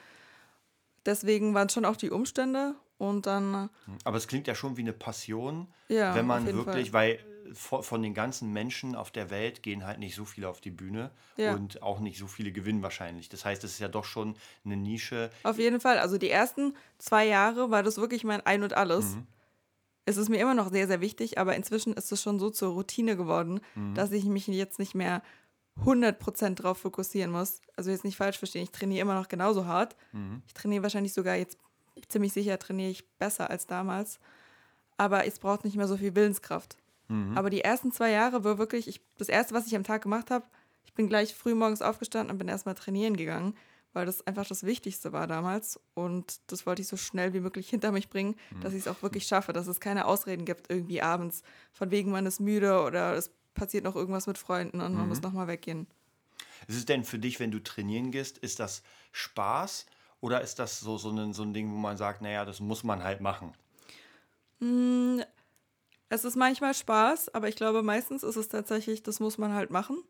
Deswegen 1.06 1.54
waren 1.54 1.68
es 1.68 1.74
schon 1.74 1.86
auch 1.86 1.96
die 1.96 2.10
Umstände 2.10 2.76
und 3.00 3.26
dann. 3.26 3.70
Äh, 3.88 3.92
Aber 4.04 4.18
es 4.18 4.28
klingt 4.28 4.46
ja 4.46 4.54
schon 4.54 4.78
wie 4.78 4.82
eine 4.82 4.94
Passion, 4.94 5.68
ja, 5.88 6.14
wenn 6.14 6.28
man 6.28 6.46
wirklich, 6.46 6.92
Fall. 6.92 7.18
weil 7.18 7.20
von 7.54 8.04
den 8.04 8.14
ganzen 8.14 8.54
Menschen 8.54 8.94
auf 8.94 9.10
der 9.10 9.32
Welt 9.32 9.64
gehen 9.64 9.84
halt 9.84 9.98
nicht 9.98 10.14
so 10.14 10.24
viele 10.24 10.48
auf 10.48 10.62
die 10.62 10.70
Bühne 10.70 11.10
ja. 11.36 11.56
und 11.56 11.82
auch 11.82 12.00
nicht 12.00 12.20
so 12.20 12.28
viele 12.28 12.52
gewinnen 12.52 12.84
wahrscheinlich. 12.84 13.28
Das 13.28 13.44
heißt, 13.44 13.64
es 13.64 13.72
ist 13.72 13.80
ja 13.80 13.88
doch 13.88 14.06
schon 14.06 14.36
eine 14.64 14.78
Nische. 14.78 15.32
Auf 15.42 15.58
jeden 15.58 15.80
Fall. 15.80 15.98
Also 15.98 16.20
die 16.20 16.30
ersten 16.30 16.76
zwei 17.00 17.26
Jahre 17.26 17.72
war 17.72 17.82
das 17.82 17.98
wirklich 17.98 18.24
mein 18.24 18.46
Ein 18.46 18.62
und 18.62 18.74
Alles. 18.74 19.16
Mhm. 19.16 19.26
Es 20.06 20.18
ist 20.18 20.30
mir 20.30 20.40
immer 20.40 20.54
noch 20.54 20.70
sehr, 20.70 20.86
sehr 20.86 21.02
wichtig, 21.02 21.40
aber 21.40 21.56
inzwischen 21.56 21.94
ist 21.94 22.12
es 22.12 22.22
schon 22.22 22.38
so 22.38 22.52
zur 22.52 22.74
Routine 22.74 23.18
geworden, 23.18 23.62
mhm. 23.74 23.96
dass 23.96 24.12
ich 24.12 24.26
mich 24.26 24.46
jetzt 24.46 24.78
nicht 24.78 24.94
mehr 24.94 25.24
100% 25.86 26.56
drauf 26.56 26.78
fokussieren 26.80 27.32
muss. 27.32 27.62
Also 27.76 27.90
jetzt 27.90 28.04
nicht 28.04 28.18
falsch 28.18 28.38
verstehen, 28.38 28.64
ich 28.64 28.72
trainiere 28.72 29.02
immer 29.02 29.16
noch 29.16 29.28
genauso 29.28 29.66
hart. 29.66 29.96
Mhm. 30.12 30.44
Ich 30.46 30.54
trainiere 30.54 30.84
wahrscheinlich 30.84 31.14
sogar 31.14 31.36
jetzt 31.36 31.58
ziemlich 32.08 32.34
sicher, 32.34 32.60
trainiere 32.60 32.92
ich 32.92 33.08
besser 33.18 33.50
als 33.50 33.68
damals. 33.68 34.20
Aber 34.98 35.26
es 35.26 35.40
braucht 35.40 35.64
nicht 35.64 35.78
mehr 35.78 35.88
so 35.88 35.98
viel 35.98 36.16
Willenskraft. 36.16 36.78
Mhm. 37.08 37.38
Aber 37.38 37.50
die 37.50 37.62
ersten 37.62 37.92
zwei 37.92 38.12
Jahre 38.12 38.44
war 38.44 38.58
wirklich, 38.58 38.88
ich, 38.88 39.02
das 39.18 39.30
erste, 39.30 39.54
was 39.54 39.68
ich 39.68 39.76
am 39.76 39.84
Tag 39.84 40.02
gemacht 40.02 40.32
habe, 40.32 40.46
ich 40.86 40.94
bin 40.94 41.08
gleich 41.08 41.36
früh 41.36 41.56
morgens 41.56 41.82
aufgestanden 41.82 42.32
und 42.32 42.38
bin 42.38 42.48
erstmal 42.48 42.76
trainieren 42.76 43.16
gegangen, 43.16 43.56
weil 43.94 44.06
das 44.06 44.26
einfach 44.28 44.48
das 44.48 44.64
Wichtigste 44.64 45.14
war 45.14 45.28
damals. 45.28 45.80
Und 45.94 46.40
das 46.48 46.66
wollte 46.66 46.82
ich 46.82 46.88
so 46.88 46.98
schnell 46.98 47.34
wie 47.34 47.40
möglich 47.40 47.70
hinter 47.70 47.92
mich 47.92 48.10
bringen, 48.10 48.36
mhm. 48.52 48.62
dass 48.62 48.74
ich 48.74 48.80
es 48.80 48.88
auch 48.88 49.02
wirklich 49.02 49.26
schaffe, 49.26 49.54
dass 49.54 49.68
es 49.68 49.80
keine 49.80 50.06
Ausreden 50.06 50.46
gibt, 50.46 50.70
irgendwie 50.70 51.02
abends, 51.02 51.44
von 51.72 51.92
wegen 51.92 52.12
man 52.12 52.26
ist 52.26 52.40
müde 52.40 52.82
oder 52.82 53.14
es 53.14 53.32
passiert 53.54 53.84
noch 53.84 53.96
irgendwas 53.96 54.28
mit 54.28 54.38
Freunden 54.38 54.82
und 54.82 54.94
man 54.94 55.04
mhm. 55.04 55.10
muss 55.10 55.22
nochmal 55.22 55.48
weggehen. 55.48 55.88
Ist 56.68 56.78
es 56.78 56.86
denn 56.86 57.04
für 57.04 57.20
dich, 57.20 57.40
wenn 57.40 57.52
du 57.52 57.60
trainieren 57.60 58.12
gehst, 58.12 58.38
ist 58.38 58.60
das 58.60 58.84
Spaß 59.12 59.86
oder 60.22 60.42
ist 60.42 60.60
das 60.60 60.80
so, 60.80 60.98
so, 60.98 61.10
ein, 61.12 61.34
so 61.34 61.44
ein 61.44 61.54
Ding, 61.54 61.72
wo 61.72 61.78
man 61.78 61.98
sagt, 61.98 62.22
naja, 62.22 62.46
das 62.46 62.60
muss 62.60 62.84
man 62.84 63.04
halt 63.04 63.22
machen? 63.22 63.54
Mm, 64.60 65.22
es 66.10 66.26
ist 66.26 66.36
manchmal 66.36 66.74
Spaß, 66.74 67.34
aber 67.34 67.48
ich 67.48 67.56
glaube, 67.56 67.84
meistens 67.84 68.24
ist 68.24 68.36
es 68.36 68.50
tatsächlich, 68.50 69.04
das 69.04 69.20
muss 69.20 69.38
man 69.38 69.54
halt 69.54 69.70
machen. 69.70 70.04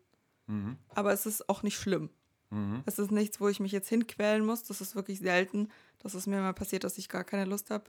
Mhm. 0.46 0.78
Aber 0.94 1.12
es 1.12 1.26
ist 1.26 1.48
auch 1.48 1.62
nicht 1.62 1.78
schlimm. 1.78 2.10
Mhm. 2.50 2.82
Es 2.86 2.98
ist 2.98 3.12
nichts, 3.12 3.40
wo 3.40 3.48
ich 3.48 3.60
mich 3.60 3.72
jetzt 3.72 3.88
hinquälen 3.88 4.44
muss. 4.44 4.64
Das 4.64 4.80
ist 4.80 4.96
wirklich 4.96 5.20
selten, 5.20 5.68
dass 6.00 6.14
es 6.14 6.26
mir 6.26 6.40
mal 6.40 6.54
passiert, 6.54 6.84
dass 6.84 6.98
ich 6.98 7.08
gar 7.08 7.24
keine 7.24 7.44
Lust 7.44 7.70
habe. 7.70 7.84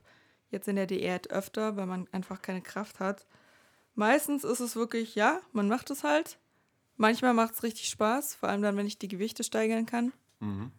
Jetzt 0.50 0.68
in 0.68 0.76
der 0.76 0.86
Diät 0.86 1.30
öfter, 1.30 1.76
weil 1.76 1.86
man 1.86 2.06
einfach 2.12 2.42
keine 2.42 2.62
Kraft 2.62 3.00
hat. 3.00 3.26
Meistens 3.94 4.44
ist 4.44 4.60
es 4.60 4.76
wirklich, 4.76 5.14
ja, 5.14 5.40
man 5.52 5.68
macht 5.68 5.90
es 5.90 6.04
halt. 6.04 6.38
Manchmal 6.96 7.34
macht 7.34 7.54
es 7.54 7.62
richtig 7.62 7.88
Spaß, 7.88 8.34
vor 8.36 8.48
allem 8.48 8.62
dann, 8.62 8.76
wenn 8.76 8.86
ich 8.86 8.98
die 8.98 9.08
Gewichte 9.08 9.42
steigern 9.44 9.86
kann. 9.86 10.12
Mhm. 10.40 10.70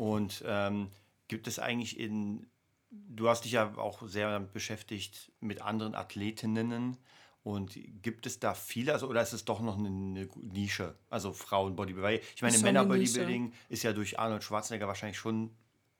Und 0.00 0.42
ähm, 0.46 0.88
gibt 1.28 1.46
es 1.46 1.58
eigentlich 1.58 2.00
in 2.00 2.46
Du 2.90 3.28
hast 3.28 3.44
dich 3.44 3.52
ja 3.52 3.76
auch 3.76 4.02
sehr 4.08 4.40
beschäftigt 4.40 5.30
mit 5.38 5.62
anderen 5.62 5.94
Athletinnen. 5.94 6.96
Und 7.44 7.78
gibt 8.02 8.26
es 8.26 8.40
da 8.40 8.54
viele, 8.54 8.94
also, 8.94 9.06
oder 9.08 9.22
ist 9.22 9.32
es 9.32 9.44
doch 9.44 9.60
noch 9.60 9.78
eine, 9.78 9.88
eine 9.88 10.28
Nische, 10.36 10.96
also 11.08 11.32
Frauen-Bodybuilding? 11.32 12.20
Ich 12.34 12.42
meine, 12.42 12.58
Männer-Bodybuilding 12.58 13.52
ist 13.68 13.82
ja 13.82 13.92
durch 13.92 14.18
Arnold 14.18 14.42
Schwarzenegger 14.42 14.88
wahrscheinlich 14.88 15.18
schon 15.18 15.50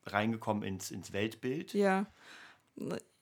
reingekommen 0.05 0.65
ins, 0.65 0.91
ins 0.91 1.13
Weltbild. 1.13 1.75
Ja. 1.75 2.07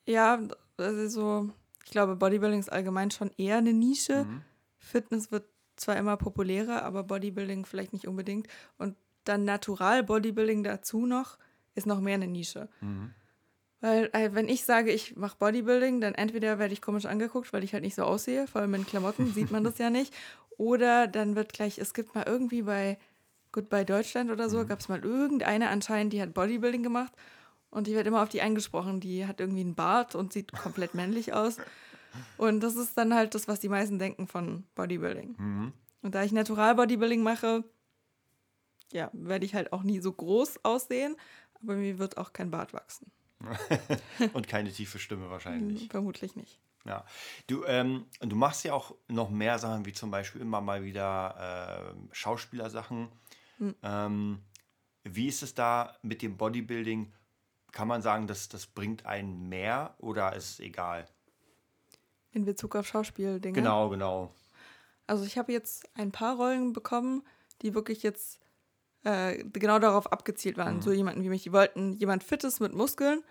Ja, 0.07 0.41
also 0.79 1.09
so, 1.09 1.51
ich 1.85 1.91
glaube, 1.91 2.17
Bodybuilding 2.17 2.61
ist 2.61 2.73
allgemein 2.73 3.11
schon 3.11 3.33
eher 3.37 3.59
eine 3.59 3.73
Nische. 3.73 4.25
Mhm. 4.25 4.43
Fitness 4.79 5.31
wird 5.31 5.45
zwar 5.77 5.97
immer 5.97 6.17
populärer, 6.17 6.85
aber 6.85 7.03
Bodybuilding 7.03 7.67
vielleicht 7.67 7.93
nicht 7.93 8.09
unbedingt. 8.09 8.49
Und 8.79 8.97
dann 9.29 9.45
Natural-Bodybuilding 9.45 10.65
dazu 10.65 11.07
noch, 11.07 11.39
ist 11.75 11.87
noch 11.87 12.01
mehr 12.01 12.15
eine 12.15 12.27
Nische. 12.27 12.69
Mhm. 12.81 13.13
Weil, 13.81 14.11
äh, 14.13 14.31
wenn 14.33 14.49
ich 14.49 14.65
sage, 14.65 14.91
ich 14.91 15.17
mache 15.17 15.37
Bodybuilding, 15.39 16.01
dann 16.01 16.15
entweder 16.15 16.59
werde 16.59 16.73
ich 16.73 16.83
komisch 16.83 17.07
angeguckt, 17.07 17.53
weil 17.53 17.63
ich 17.63 17.73
halt 17.73 17.85
nicht 17.85 17.95
so 17.95 18.03
aussehe, 18.03 18.47
vor 18.47 18.61
allem 18.61 18.75
in 18.75 18.87
Klamotten 18.87 19.27
sieht 19.35 19.51
man 19.51 19.65
das 19.65 19.79
ja 19.79 19.91
nicht. 19.91 20.13
Oder 20.57 21.07
dann 21.07 21.37
wird 21.37 21.53
gleich, 21.53 21.79
es 21.79 21.95
gibt 21.95 22.15
mal 22.15 22.25
irgendwie 22.27 22.63
bei 22.63 22.99
Goodbye 23.53 23.85
Deutschland 23.85 24.31
oder 24.31 24.51
so, 24.51 24.59
mhm. 24.59 24.67
gab 24.67 24.81
es 24.81 24.89
mal 24.89 25.05
irgendeine 25.05 25.69
anscheinend, 25.69 26.13
die 26.13 26.21
hat 26.21 26.35
Bodybuilding 26.35 26.83
gemacht 26.83 27.13
und 27.71 27.87
die 27.87 27.95
wird 27.95 28.07
immer 28.07 28.23
auf 28.23 28.29
die 28.29 28.43
eingesprochen. 28.43 29.01
Die 29.01 29.27
hat 29.27 29.41
irgendwie 29.41 29.61
einen 29.61 29.75
Bart 29.75 30.15
und 30.15 30.33
sieht 30.33 30.53
komplett 30.53 30.95
männlich 30.95 31.33
aus. 31.33 31.59
Und 32.37 32.61
das 32.61 32.77
ist 32.77 32.97
dann 32.97 33.15
halt 33.15 33.35
das, 33.35 33.49
was 33.49 33.61
die 33.61 33.69
meisten 33.69 33.99
denken 33.99 34.27
von 34.27 34.65
Bodybuilding. 34.75 35.37
Mhm. 35.39 35.73
Und 36.03 36.15
da 36.15 36.23
ich 36.23 36.33
Natural 36.33 36.75
Bodybuilding 36.75 37.23
mache, 37.23 37.65
ja, 38.93 39.11
werde 39.13 39.45
ich 39.45 39.55
halt 39.55 39.73
auch 39.73 39.83
nie 39.83 40.01
so 40.01 40.13
groß 40.13 40.65
aussehen, 40.65 41.17
aber 41.63 41.75
mir 41.75 41.99
wird 41.99 42.17
auch 42.17 42.33
kein 42.33 42.51
Bart 42.51 42.73
wachsen. 42.73 43.11
und 44.33 44.49
keine 44.49 44.73
tiefe 44.73 44.99
Stimme 44.99 45.31
wahrscheinlich. 45.31 45.83
Hm, 45.83 45.91
vermutlich 45.91 46.35
nicht. 46.35 46.59
Ja. 46.85 47.05
Du, 47.47 47.65
ähm, 47.65 48.07
du 48.21 48.35
machst 48.35 48.65
ja 48.65 48.73
auch 48.73 48.95
noch 49.09 49.31
mehr 49.31 49.59
Sachen, 49.59 49.85
wie 49.85 49.93
zum 49.93 50.11
Beispiel 50.11 50.41
immer 50.41 50.61
mal 50.61 50.83
wieder 50.83 51.95
äh, 51.95 52.15
Schauspielersachen. 52.15 53.09
Mhm. 53.59 53.75
Ähm, 53.83 54.43
wie 55.05 55.29
ist 55.29 55.43
es 55.43 55.55
da 55.55 55.97
mit 56.03 56.23
dem 56.23 56.37
Bodybuilding? 56.37 57.13
Kann 57.73 57.89
man 57.89 58.03
sagen, 58.03 58.27
dass 58.27 58.49
das 58.49 58.67
bringt 58.67 59.07
einen 59.07 59.49
mehr 59.49 59.95
oder 59.99 60.35
ist 60.35 60.53
es 60.53 60.61
egal? 60.61 61.07
In 62.33 62.45
Bezug 62.45 62.77
auf 62.77 62.87
Schauspieldinge? 62.87 63.55
Genau, 63.55 63.89
genau. 63.89 64.35
Also 65.07 65.25
ich 65.25 65.39
habe 65.39 65.53
jetzt 65.53 65.89
ein 65.97 66.13
paar 66.13 66.37
Rollen 66.37 66.73
bekommen, 66.73 67.23
die 67.63 67.75
wirklich 67.75 68.03
jetzt 68.03 68.41
äh, 69.09 69.43
genau 69.45 69.79
darauf 69.79 70.13
abgezielt 70.13 70.59
waren. 70.59 70.77
Mhm. 70.77 70.83
So 70.83 70.93
jemanden 70.93 71.23
wie 71.23 71.31
mich. 71.31 71.43
Die 71.43 71.53
wollten 71.53 71.95
jemand 71.95 72.23
Fittes 72.23 72.61
mit 72.61 72.75
Muskeln. 72.75 73.23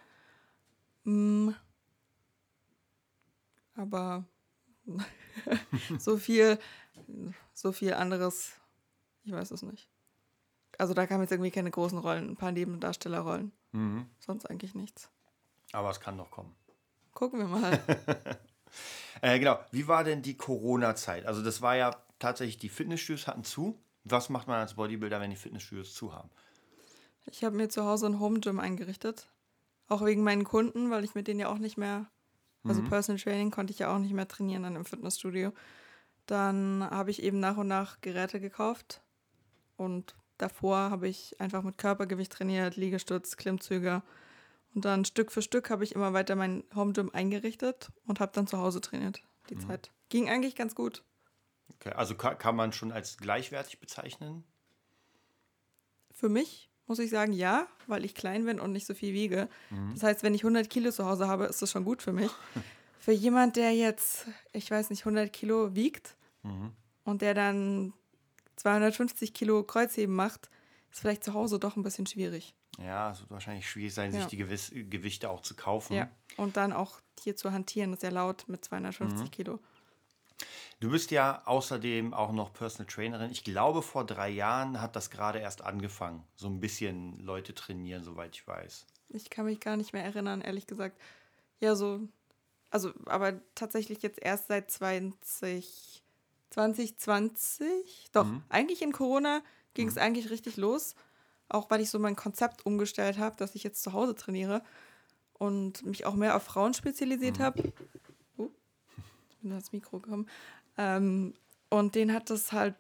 Mm. 1.04 1.52
Aber 3.76 4.26
so 6.00 6.18
viel, 6.18 6.58
so 7.54 7.72
viel 7.72 7.94
anderes, 7.94 8.54
ich 9.24 9.32
weiß 9.32 9.52
es 9.52 9.62
nicht. 9.62 9.88
Also 10.80 10.96
da 10.96 11.06
kamen 11.06 11.22
jetzt 11.22 11.32
irgendwie 11.32 11.52
keine 11.52 11.70
großen 11.70 12.00
Rollen, 12.00 12.32
ein 12.32 12.38
paar 12.38 12.52
Nebendarstellerrollen. 12.52 13.52
Mhm. 13.72 14.08
Sonst 14.20 14.48
eigentlich 14.48 14.74
nichts. 14.74 15.12
Aber 15.74 15.92
es 15.92 16.00
kann 16.00 16.18
noch 16.18 16.32
kommen. 16.32 16.56
Gucken 17.14 17.40
wir 17.40 17.48
mal. 17.48 17.80
äh, 19.22 19.38
genau. 19.38 19.60
Wie 19.72 19.88
war 19.88 20.04
denn 20.04 20.24
die 20.24 20.38
Corona-Zeit? 20.38 21.28
Also 21.28 21.44
das 21.44 21.62
war 21.62 21.76
ja 21.76 21.96
tatsächlich, 22.18 22.58
die 22.58 22.70
Fitnessstudios 22.70 23.28
hatten 23.28 23.44
zu. 23.44 23.78
Was 24.10 24.30
macht 24.30 24.48
man 24.48 24.60
als 24.60 24.76
Bodybuilder, 24.76 25.20
wenn 25.20 25.30
die 25.30 25.36
Fitnessstudios 25.36 25.94
zu 25.94 26.14
haben? 26.14 26.30
Ich 27.26 27.44
habe 27.44 27.56
mir 27.56 27.70
zu 27.70 27.84
Hause 27.84 28.08
ein 28.08 28.20
Home 28.20 28.40
Gym 28.40 28.60
eingerichtet. 28.60 29.30
Auch 29.88 30.04
wegen 30.04 30.24
meinen 30.24 30.44
Kunden, 30.44 30.92
weil 30.92 31.04
ich 31.04 31.16
mit 31.16 31.28
denen 31.28 31.40
ja 31.40 31.50
auch 31.50 31.58
nicht 31.58 31.78
mehr, 31.78 32.10
also 32.64 32.82
mhm. 32.82 32.90
Personal 32.90 33.22
Training 33.22 33.52
konnte 33.52 33.72
ich 33.72 33.80
ja 33.80 33.94
auch 33.94 34.00
nicht 34.00 34.14
mehr 34.14 34.28
trainieren 34.28 34.64
dann 34.64 34.76
im 34.76 34.86
Fitnessstudio. 34.86 35.54
Dann 36.26 36.86
habe 36.90 37.12
ich 37.12 37.24
eben 37.24 37.40
nach 37.40 37.58
und 37.58 37.68
nach 37.68 38.02
Geräte 38.02 38.40
gekauft 38.40 39.02
und 39.78 40.16
davor 40.38 40.90
habe 40.90 41.08
ich 41.08 41.40
einfach 41.40 41.64
mit 41.64 41.78
Körpergewicht 41.78 42.32
trainiert, 42.32 42.76
Liegestütz, 42.76 43.38
Klimmzüge. 43.38 44.04
Und 44.76 44.86
dann 44.86 45.06
Stück 45.06 45.32
für 45.32 45.42
Stück 45.42 45.70
habe 45.70 45.84
ich 45.84 45.96
immer 45.96 46.14
weiter 46.14 46.36
mein 46.36 46.64
Home 46.76 46.94
Gym 46.94 47.10
eingerichtet 47.14 47.92
und 48.06 48.20
habe 48.20 48.32
dann 48.34 48.48
zu 48.48 48.58
Hause 48.58 48.82
trainiert 48.82 49.22
die 49.50 49.56
mhm. 49.56 49.62
Zeit. 49.62 49.92
Ging 50.10 50.30
eigentlich 50.30 50.56
ganz 50.56 50.76
gut. 50.76 51.04
Okay, 51.80 51.92
also 51.92 52.16
kann, 52.16 52.38
kann 52.38 52.56
man 52.56 52.74
schon 52.74 52.92
als 52.92 53.18
gleichwertig 53.18 53.80
bezeichnen? 53.80 54.44
Für 56.12 56.30
mich 56.30 56.70
muss 56.88 57.00
ich 57.00 57.10
sagen, 57.10 57.34
ja, 57.34 57.68
weil 57.86 58.06
ich 58.06 58.16
klein 58.16 58.46
bin 58.46 58.60
und 58.60 58.72
nicht 58.72 58.88
so 58.88 58.94
viel 58.94 59.14
wiege. 59.14 59.50
Mhm. 59.70 59.94
Das 59.94 60.04
heißt, 60.04 60.24
wenn 60.24 60.34
ich 60.34 60.44
100 60.44 60.70
Kilo 60.70 60.92
zu 60.92 61.06
Hause 61.06 61.28
habe, 61.28 61.46
ist 61.46 61.62
das 61.62 61.72
schon 61.72 61.84
gut 61.84 62.02
für 62.02 62.14
mich. 62.14 62.32
für 63.00 63.12
jemand, 63.12 63.56
der 63.58 63.74
jetzt, 63.74 64.26
ich 64.54 64.72
weiß 64.72 64.90
nicht, 64.90 65.02
100 65.02 65.32
Kilo 65.32 65.76
wiegt, 65.76 66.16
und 67.04 67.22
der 67.22 67.34
dann 67.34 67.92
250 68.56 69.34
Kilo 69.34 69.64
Kreuzheben 69.64 70.16
macht, 70.16 70.50
ist 70.92 71.02
vielleicht 71.02 71.24
zu 71.24 71.34
Hause 71.34 71.60
doch 71.60 71.76
ein 71.76 71.84
bisschen 71.84 72.06
schwierig. 72.06 72.56
Ja, 72.78 73.12
es 73.12 73.20
wird 73.20 73.32
wahrscheinlich 73.32 73.70
schwierig 73.70 73.94
sein, 73.94 74.14
Ja. 74.14 74.20
sich 74.20 74.30
die 74.30 74.38
Gewiss 74.38 74.72
Gewichte 74.72 75.30
auch 75.30 75.42
zu 75.42 75.56
kaufen. 75.56 75.94
Ja. 75.94 76.10
Und 76.38 76.56
dann 76.56 76.72
auch 76.72 77.02
hier 77.20 77.36
zu 77.36 77.52
hantieren, 77.52 77.92
ist 77.92 78.04
ja 78.04 78.10
laut 78.10 78.46
mit 78.48 78.64
250 78.64 79.30
Kilo. 79.32 79.60
Du 80.80 80.92
bist 80.92 81.10
ja 81.12 81.42
außerdem 81.46 82.14
auch 82.14 82.32
noch 82.32 82.54
Personal 82.54 82.86
Trainerin. 82.86 83.32
Ich 83.32 83.44
glaube, 83.44 83.82
vor 83.82 84.06
drei 84.06 84.30
Jahren 84.30 84.80
hat 84.80 84.96
das 84.96 85.10
gerade 85.10 85.40
erst 85.40 85.64
angefangen. 85.64 86.24
So 86.36 86.48
ein 86.48 86.60
bisschen 86.60 87.20
Leute 87.20 87.56
trainieren, 87.56 88.04
soweit 88.04 88.36
ich 88.36 88.48
weiß. 88.48 88.86
Ich 89.10 89.30
kann 89.30 89.46
mich 89.46 89.60
gar 89.60 89.78
nicht 89.78 89.94
mehr 89.94 90.04
erinnern, 90.04 90.42
ehrlich 90.42 90.68
gesagt. 90.68 91.02
Ja, 91.60 91.76
so, 91.76 92.02
also, 92.70 92.94
aber 93.06 93.40
tatsächlich 93.56 94.04
jetzt 94.04 94.22
erst 94.22 94.48
seit 94.48 94.70
20, 94.70 96.04
2020. 96.52 98.10
Doch, 98.12 98.28
eigentlich 98.50 98.82
in 98.82 98.92
Corona 98.92 99.42
ging 99.74 99.88
es 99.88 99.98
eigentlich 99.98 100.30
richtig 100.30 100.58
los. 100.58 100.96
Auch 101.50 101.70
weil 101.70 101.82
ich 101.82 101.90
so 101.90 101.98
mein 101.98 102.18
Konzept 102.18 102.66
umgestellt 102.66 103.18
habe, 103.18 103.38
dass 103.38 103.56
ich 103.56 103.64
jetzt 103.64 103.82
zu 103.82 103.94
Hause 103.94 104.16
trainiere 104.16 104.62
und 105.34 105.86
mich 105.86 106.06
auch 106.06 106.16
mehr 106.16 106.36
auf 106.36 106.44
Frauen 106.44 106.74
spezialisiert 106.74 107.40
habe. 107.40 107.72
Ich 109.38 109.42
bin 109.44 109.52
ans 109.52 109.72
Mikro 109.72 110.00
gekommen. 110.00 110.28
Ähm, 110.78 111.34
und 111.70 111.96
denen 111.96 112.14
hat 112.14 112.30
das 112.30 112.52
halt 112.52 112.76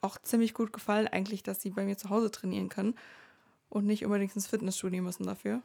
auch 0.00 0.18
ziemlich 0.18 0.54
gut 0.54 0.72
gefallen, 0.72 1.08
eigentlich, 1.08 1.42
dass 1.42 1.60
sie 1.60 1.70
bei 1.70 1.84
mir 1.84 1.96
zu 1.96 2.10
Hause 2.10 2.30
trainieren 2.30 2.68
können 2.68 2.94
und 3.68 3.86
nicht 3.86 4.04
unbedingt 4.04 4.34
ins 4.36 4.46
Fitnessstudio 4.46 5.02
müssen 5.02 5.26
dafür. 5.26 5.62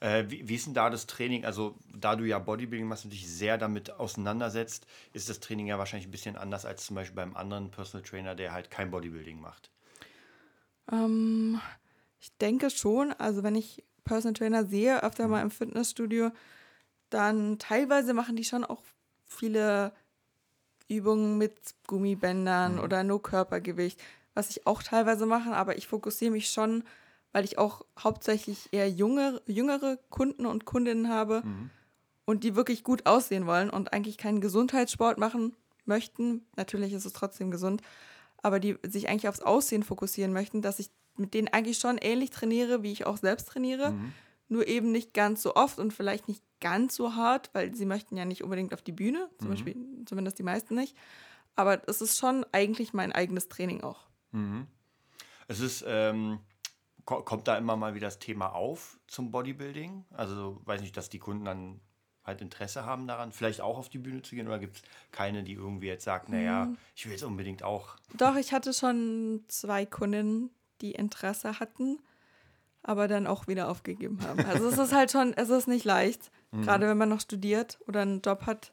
Äh, 0.00 0.24
wie, 0.28 0.48
wie 0.48 0.54
ist 0.54 0.66
denn 0.66 0.74
da 0.74 0.90
das 0.90 1.06
Training? 1.06 1.44
Also, 1.44 1.76
da 1.94 2.16
du 2.16 2.24
ja 2.24 2.38
Bodybuilding 2.38 2.86
machst 2.86 3.04
und 3.04 3.12
dich 3.12 3.28
sehr 3.28 3.58
damit 3.58 3.90
auseinandersetzt, 3.90 4.86
ist 5.12 5.28
das 5.28 5.40
Training 5.40 5.66
ja 5.66 5.78
wahrscheinlich 5.78 6.08
ein 6.08 6.12
bisschen 6.12 6.36
anders 6.36 6.64
als 6.64 6.86
zum 6.86 6.96
Beispiel 6.96 7.16
beim 7.16 7.36
anderen 7.36 7.70
Personal 7.70 8.06
Trainer, 8.06 8.34
der 8.34 8.52
halt 8.52 8.70
kein 8.70 8.90
Bodybuilding 8.90 9.40
macht. 9.40 9.70
Ähm, 10.92 11.60
ich 12.18 12.36
denke 12.38 12.70
schon. 12.70 13.12
Also 13.12 13.42
wenn 13.42 13.54
ich 13.54 13.82
Personal 14.04 14.34
Trainer 14.34 14.66
sehe, 14.66 15.02
öfter 15.02 15.26
mal 15.28 15.42
im 15.42 15.50
Fitnessstudio, 15.50 16.30
dann 17.08 17.58
teilweise 17.58 18.14
machen 18.14 18.36
die 18.36 18.44
schon 18.44 18.64
auch 18.64 18.82
viele 19.30 19.92
Übungen 20.88 21.38
mit 21.38 21.54
Gummibändern 21.86 22.78
oder 22.78 23.04
nur 23.04 23.22
Körpergewicht, 23.22 24.00
was 24.34 24.50
ich 24.50 24.66
auch 24.66 24.82
teilweise 24.82 25.24
mache, 25.24 25.52
aber 25.52 25.78
ich 25.78 25.86
fokussiere 25.86 26.32
mich 26.32 26.50
schon, 26.50 26.84
weil 27.32 27.44
ich 27.44 27.58
auch 27.58 27.84
hauptsächlich 27.98 28.68
eher 28.72 28.90
junge, 28.90 29.40
jüngere 29.46 29.98
Kunden 30.10 30.46
und 30.46 30.64
Kundinnen 30.64 31.08
habe 31.08 31.42
und 32.24 32.44
die 32.44 32.56
wirklich 32.56 32.84
gut 32.84 33.06
aussehen 33.06 33.46
wollen 33.46 33.70
und 33.70 33.92
eigentlich 33.92 34.18
keinen 34.18 34.40
Gesundheitssport 34.40 35.18
machen 35.18 35.54
möchten. 35.84 36.44
Natürlich 36.56 36.92
ist 36.92 37.04
es 37.04 37.12
trotzdem 37.12 37.50
gesund, 37.50 37.82
aber 38.42 38.58
die 38.60 38.76
sich 38.82 39.08
eigentlich 39.08 39.28
aufs 39.28 39.40
Aussehen 39.40 39.82
fokussieren 39.84 40.32
möchten, 40.32 40.60
dass 40.60 40.78
ich 40.80 40.90
mit 41.16 41.34
denen 41.34 41.48
eigentlich 41.48 41.78
schon 41.78 41.98
ähnlich 41.98 42.30
trainiere, 42.30 42.82
wie 42.82 42.92
ich 42.92 43.06
auch 43.06 43.16
selbst 43.16 43.46
trainiere, 43.48 43.94
nur 44.50 44.66
eben 44.66 44.92
nicht 44.92 45.14
ganz 45.14 45.42
so 45.42 45.54
oft 45.54 45.78
und 45.78 45.92
vielleicht 45.92 46.28
nicht 46.28 46.42
ganz 46.60 46.94
so 46.94 47.14
hart, 47.14 47.50
weil 47.52 47.74
sie 47.74 47.86
möchten 47.86 48.16
ja 48.16 48.24
nicht 48.24 48.42
unbedingt 48.42 48.74
auf 48.74 48.82
die 48.82 48.92
Bühne, 48.92 49.30
zum 49.38 49.48
Beispiel, 49.48 49.76
zumindest 50.06 50.38
die 50.38 50.42
meisten 50.42 50.74
nicht. 50.74 50.96
Aber 51.56 51.86
es 51.88 52.00
ist 52.00 52.18
schon 52.18 52.44
eigentlich 52.52 52.92
mein 52.92 53.12
eigenes 53.12 53.48
Training 53.48 53.82
auch. 53.82 54.06
Es 55.48 55.60
ist, 55.60 55.84
ähm, 55.86 56.40
ko 57.04 57.22
kommt 57.22 57.48
da 57.48 57.56
immer 57.56 57.76
mal 57.76 57.94
wieder 57.94 58.06
das 58.06 58.18
Thema 58.18 58.54
auf 58.54 58.98
zum 59.06 59.30
Bodybuilding? 59.30 60.04
Also, 60.12 60.60
weiß 60.64 60.80
nicht, 60.80 60.96
dass 60.96 61.08
die 61.08 61.18
Kunden 61.18 61.44
dann 61.44 61.80
halt 62.24 62.40
Interesse 62.40 62.84
haben 62.84 63.06
daran, 63.06 63.32
vielleicht 63.32 63.60
auch 63.60 63.78
auf 63.78 63.88
die 63.88 63.98
Bühne 63.98 64.22
zu 64.22 64.34
gehen? 64.34 64.46
Oder 64.46 64.58
gibt 64.58 64.76
es 64.76 64.82
keine, 65.10 65.42
die 65.42 65.54
irgendwie 65.54 65.88
jetzt 65.88 66.04
sagt, 66.04 66.28
naja, 66.28 66.72
ich 66.94 67.06
will 67.06 67.12
jetzt 67.12 67.24
unbedingt 67.24 67.62
auch. 67.62 67.96
Doch, 68.14 68.36
ich 68.36 68.52
hatte 68.52 68.72
schon 68.72 69.44
zwei 69.48 69.86
Kundinnen, 69.86 70.50
die 70.80 70.92
Interesse 70.92 71.58
hatten, 71.60 71.98
aber 72.82 73.08
dann 73.08 73.26
auch 73.26 73.46
wieder 73.46 73.68
aufgegeben 73.68 74.18
haben. 74.26 74.44
Also 74.46 74.68
es 74.68 74.78
ist 74.78 74.92
halt 74.92 75.10
schon, 75.10 75.34
es 75.34 75.50
ist 75.50 75.68
nicht 75.68 75.84
leicht, 75.84 76.30
gerade 76.52 76.88
wenn 76.88 76.98
man 76.98 77.08
noch 77.08 77.20
studiert 77.20 77.78
oder 77.86 78.02
einen 78.02 78.22
Job 78.22 78.46
hat 78.46 78.72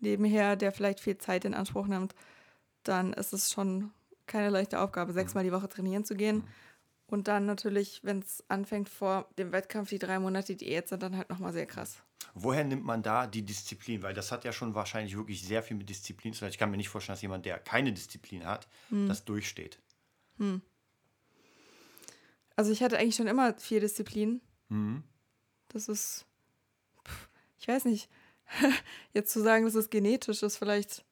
nebenher, 0.00 0.56
der 0.56 0.72
vielleicht 0.72 1.00
viel 1.00 1.18
Zeit 1.18 1.44
in 1.44 1.54
Anspruch 1.54 1.86
nimmt, 1.86 2.14
dann 2.82 3.12
ist 3.12 3.32
es 3.32 3.50
schon 3.50 3.90
keine 4.26 4.50
leichte 4.50 4.80
Aufgabe, 4.80 5.12
sechsmal 5.12 5.44
die 5.44 5.52
Woche 5.52 5.68
trainieren 5.68 6.04
zu 6.04 6.14
gehen. 6.14 6.44
Und 7.06 7.28
dann 7.28 7.46
natürlich, 7.46 8.00
wenn 8.02 8.20
es 8.20 8.42
anfängt 8.48 8.88
vor 8.88 9.28
dem 9.38 9.52
Wettkampf, 9.52 9.90
die 9.90 9.98
drei 9.98 10.18
Monate 10.18 10.56
Diät 10.56 10.88
sind 10.88 11.02
dann 11.02 11.16
halt 11.16 11.28
nochmal 11.28 11.52
sehr 11.52 11.66
krass. 11.66 12.02
Woher 12.34 12.64
nimmt 12.64 12.84
man 12.84 13.02
da 13.02 13.26
die 13.26 13.42
Disziplin? 13.42 14.02
Weil 14.02 14.14
das 14.14 14.32
hat 14.32 14.44
ja 14.44 14.52
schon 14.52 14.74
wahrscheinlich 14.74 15.16
wirklich 15.16 15.42
sehr 15.42 15.62
viel 15.62 15.76
mit 15.76 15.88
Disziplin 15.88 16.32
zu 16.32 16.40
tun. 16.40 16.48
Ich 16.48 16.58
kann 16.58 16.70
mir 16.70 16.76
nicht 16.76 16.88
vorstellen, 16.88 17.14
dass 17.14 17.22
jemand, 17.22 17.44
der 17.44 17.58
keine 17.58 17.92
Disziplin 17.92 18.44
hat, 18.44 18.66
das 19.06 19.24
durchsteht. 19.24 19.78
Also 22.56 22.70
ich 22.72 22.82
hatte 22.82 22.98
eigentlich 22.98 23.16
schon 23.16 23.26
immer 23.26 23.54
viel 23.54 23.80
Disziplin. 23.80 24.40
Das 25.68 25.88
ist, 25.88 26.24
pff, 27.06 27.28
ich 27.58 27.68
weiß 27.68 27.84
nicht, 27.86 28.08
jetzt 29.12 29.32
zu 29.32 29.40
sagen, 29.42 29.64
das 29.64 29.74
ist 29.74 29.90
genetisch, 29.90 30.42
ist 30.42 30.56
vielleicht, 30.56 31.04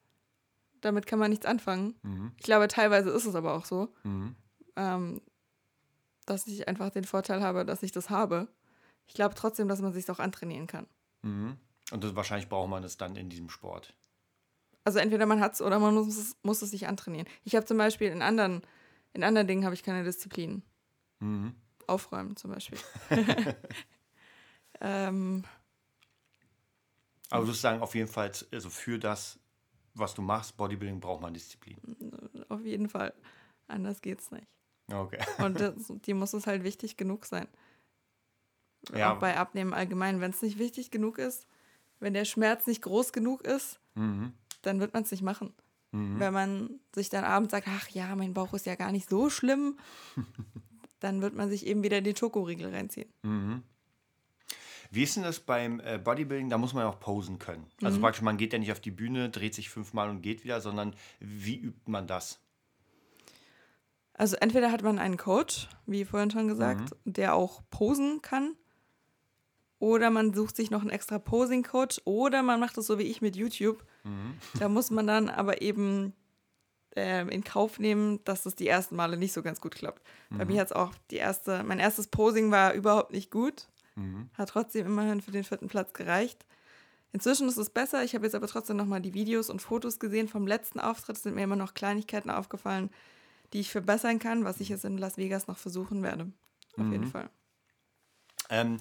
damit 0.80 1.06
kann 1.06 1.18
man 1.18 1.30
nichts 1.30 1.46
anfangen. 1.46 1.94
Ich 2.36 2.44
glaube, 2.44 2.68
teilweise 2.68 3.10
ist 3.10 3.24
es 3.26 3.34
aber 3.34 3.54
auch 3.54 3.64
so, 3.64 3.92
ähm, 4.76 5.20
dass 6.26 6.46
ich 6.46 6.68
einfach 6.68 6.90
den 6.90 7.04
Vorteil 7.04 7.42
habe, 7.42 7.64
dass 7.64 7.82
ich 7.82 7.92
das 7.92 8.08
habe. 8.10 8.48
Ich 9.06 9.14
glaube 9.14 9.34
trotzdem, 9.34 9.66
dass 9.68 9.80
man 9.80 9.92
sich 9.92 10.08
auch 10.10 10.20
antrainieren 10.20 10.66
kann. 10.68 10.86
Und 11.90 12.04
das, 12.04 12.14
wahrscheinlich 12.14 12.48
braucht 12.48 12.70
man 12.70 12.84
es 12.84 12.96
dann 12.96 13.16
in 13.16 13.28
diesem 13.28 13.48
Sport. 13.50 13.94
Also 14.84 14.98
entweder 14.98 15.26
man 15.26 15.40
hat 15.40 15.54
es 15.54 15.62
oder 15.62 15.78
man 15.78 15.94
muss 15.94 16.16
es, 16.16 16.36
muss 16.42 16.62
es 16.62 16.70
sich 16.70 16.86
antrainieren. 16.88 17.28
Ich 17.44 17.54
habe 17.54 17.66
zum 17.66 17.78
Beispiel 17.78 18.08
in 18.10 18.22
anderen, 18.22 18.62
in 19.12 19.22
anderen 19.24 19.46
Dingen 19.46 19.64
habe 19.64 19.74
ich 19.74 19.82
keine 19.82 20.02
Disziplin. 20.04 20.62
Aufräumen 21.86 22.36
zum 22.36 22.50
Beispiel. 22.52 22.78
ähm, 24.80 25.44
Aber 27.30 27.46
du 27.46 27.52
sagen 27.52 27.80
auf 27.82 27.94
jeden 27.94 28.08
Fall, 28.08 28.32
also 28.50 28.70
für 28.70 28.98
das, 28.98 29.38
was 29.94 30.14
du 30.14 30.22
machst, 30.22 30.56
Bodybuilding, 30.56 31.00
braucht 31.00 31.22
man 31.22 31.34
Disziplin. 31.34 31.78
auf 32.48 32.64
jeden 32.64 32.88
Fall. 32.88 33.12
Anders 33.68 34.00
geht's 34.02 34.30
nicht. 34.30 34.46
Okay. 34.92 35.18
Und 35.38 35.60
das, 35.60 35.74
die 36.06 36.14
muss 36.14 36.32
es 36.32 36.46
halt 36.46 36.64
wichtig 36.64 36.96
genug 36.96 37.26
sein. 37.26 37.48
Ja. 38.94 39.14
Auch 39.14 39.18
bei 39.18 39.36
Abnehmen 39.36 39.74
allgemein. 39.74 40.20
Wenn 40.20 40.32
es 40.32 40.42
nicht 40.42 40.58
wichtig 40.58 40.90
genug 40.90 41.18
ist, 41.18 41.46
wenn 42.00 42.14
der 42.14 42.24
Schmerz 42.24 42.66
nicht 42.66 42.82
groß 42.82 43.12
genug 43.12 43.42
ist, 43.42 43.78
dann 43.94 44.80
wird 44.80 44.92
man 44.92 45.04
es 45.04 45.12
nicht 45.12 45.22
machen. 45.22 45.54
Wenn 45.92 46.32
man 46.32 46.80
sich 46.94 47.10
dann 47.10 47.22
abends 47.22 47.50
sagt, 47.52 47.68
ach 47.68 47.88
ja, 47.90 48.16
mein 48.16 48.32
Bauch 48.32 48.54
ist 48.54 48.64
ja 48.64 48.76
gar 48.76 48.92
nicht 48.92 49.10
so 49.10 49.28
schlimm, 49.28 49.78
dann 51.02 51.22
wird 51.22 51.34
man 51.34 51.50
sich 51.50 51.66
eben 51.66 51.82
wieder 51.82 52.00
den 52.00 52.16
Schokoriegel 52.16 52.70
reinziehen. 52.72 53.10
Wie 54.90 55.02
ist 55.02 55.16
denn 55.16 55.22
das 55.22 55.40
beim 55.40 55.80
äh, 55.80 55.98
Bodybuilding? 55.98 56.50
Da 56.50 56.58
muss 56.58 56.74
man 56.74 56.82
ja 56.84 56.88
auch 56.90 57.00
posen 57.00 57.38
können. 57.38 57.66
Also 57.82 57.98
praktisch, 57.98 58.20
man 58.22 58.36
geht 58.36 58.52
ja 58.52 58.58
nicht 58.58 58.72
auf 58.72 58.80
die 58.80 58.90
Bühne, 58.90 59.30
dreht 59.30 59.54
sich 59.54 59.70
fünfmal 59.70 60.10
und 60.10 60.20
geht 60.20 60.44
wieder, 60.44 60.60
sondern 60.60 60.94
wie 61.18 61.56
übt 61.56 61.90
man 61.90 62.06
das? 62.06 62.40
Also 64.12 64.36
entweder 64.36 64.70
hat 64.70 64.82
man 64.82 64.98
einen 64.98 65.16
Coach, 65.16 65.68
wie 65.86 66.04
vorhin 66.04 66.30
schon 66.30 66.46
gesagt, 66.46 66.94
der 67.04 67.34
auch 67.34 67.62
posen 67.70 68.20
kann. 68.20 68.54
Oder 69.78 70.10
man 70.10 70.34
sucht 70.34 70.54
sich 70.54 70.70
noch 70.70 70.82
einen 70.82 70.90
extra 70.90 71.18
Posing-Coach. 71.18 72.02
Oder 72.04 72.42
man 72.42 72.60
macht 72.60 72.76
es 72.78 72.86
so 72.86 72.98
wie 72.98 73.04
ich 73.04 73.22
mit 73.22 73.34
YouTube. 73.34 73.84
Da 74.58 74.68
muss 74.68 74.90
man 74.90 75.06
dann 75.06 75.28
aber 75.30 75.62
eben 75.62 76.12
ähm, 76.96 77.28
in 77.28 77.44
Kauf 77.44 77.78
nehmen, 77.78 78.22
dass 78.24 78.46
es 78.46 78.54
die 78.54 78.68
ersten 78.68 78.96
Male 78.96 79.16
nicht 79.16 79.32
so 79.32 79.42
ganz 79.42 79.60
gut 79.60 79.74
klappt. 79.74 80.02
Bei 80.30 80.44
mir 80.44 80.60
hat 80.60 80.68
es 80.68 80.72
auch 80.72 80.92
die 81.10 81.16
erste, 81.16 81.62
mein 81.62 81.78
erstes 81.78 82.06
Posing 82.06 82.50
war 82.50 82.72
überhaupt 82.74 83.12
nicht 83.12 83.30
gut. 83.30 83.68
Hat 84.34 84.48
trotzdem 84.48 84.86
immerhin 84.86 85.20
für 85.20 85.32
den 85.32 85.44
vierten 85.44 85.68
Platz 85.68 85.92
gereicht. 85.92 86.46
Inzwischen 87.12 87.48
ist 87.48 87.58
es 87.58 87.68
besser. 87.68 88.02
Ich 88.04 88.14
habe 88.14 88.24
jetzt 88.24 88.34
aber 88.34 88.46
trotzdem 88.46 88.76
nochmal 88.76 89.02
die 89.02 89.12
Videos 89.12 89.50
und 89.50 89.60
Fotos 89.60 89.98
gesehen 89.98 90.28
vom 90.28 90.46
letzten 90.46 90.80
Auftritt. 90.80 91.16
Es 91.16 91.22
sind 91.22 91.34
mir 91.34 91.44
immer 91.44 91.56
noch 91.56 91.74
Kleinigkeiten 91.74 92.30
aufgefallen, 92.30 92.90
die 93.52 93.60
ich 93.60 93.70
verbessern 93.70 94.18
kann, 94.18 94.44
was 94.44 94.60
ich 94.60 94.70
jetzt 94.70 94.86
in 94.86 94.96
Las 94.96 95.18
Vegas 95.18 95.46
noch 95.46 95.58
versuchen 95.58 96.02
werde. 96.02 96.32
Auf 96.78 96.90
jeden 96.90 97.06
Fall. 97.06 97.28
Ähm, 98.48 98.78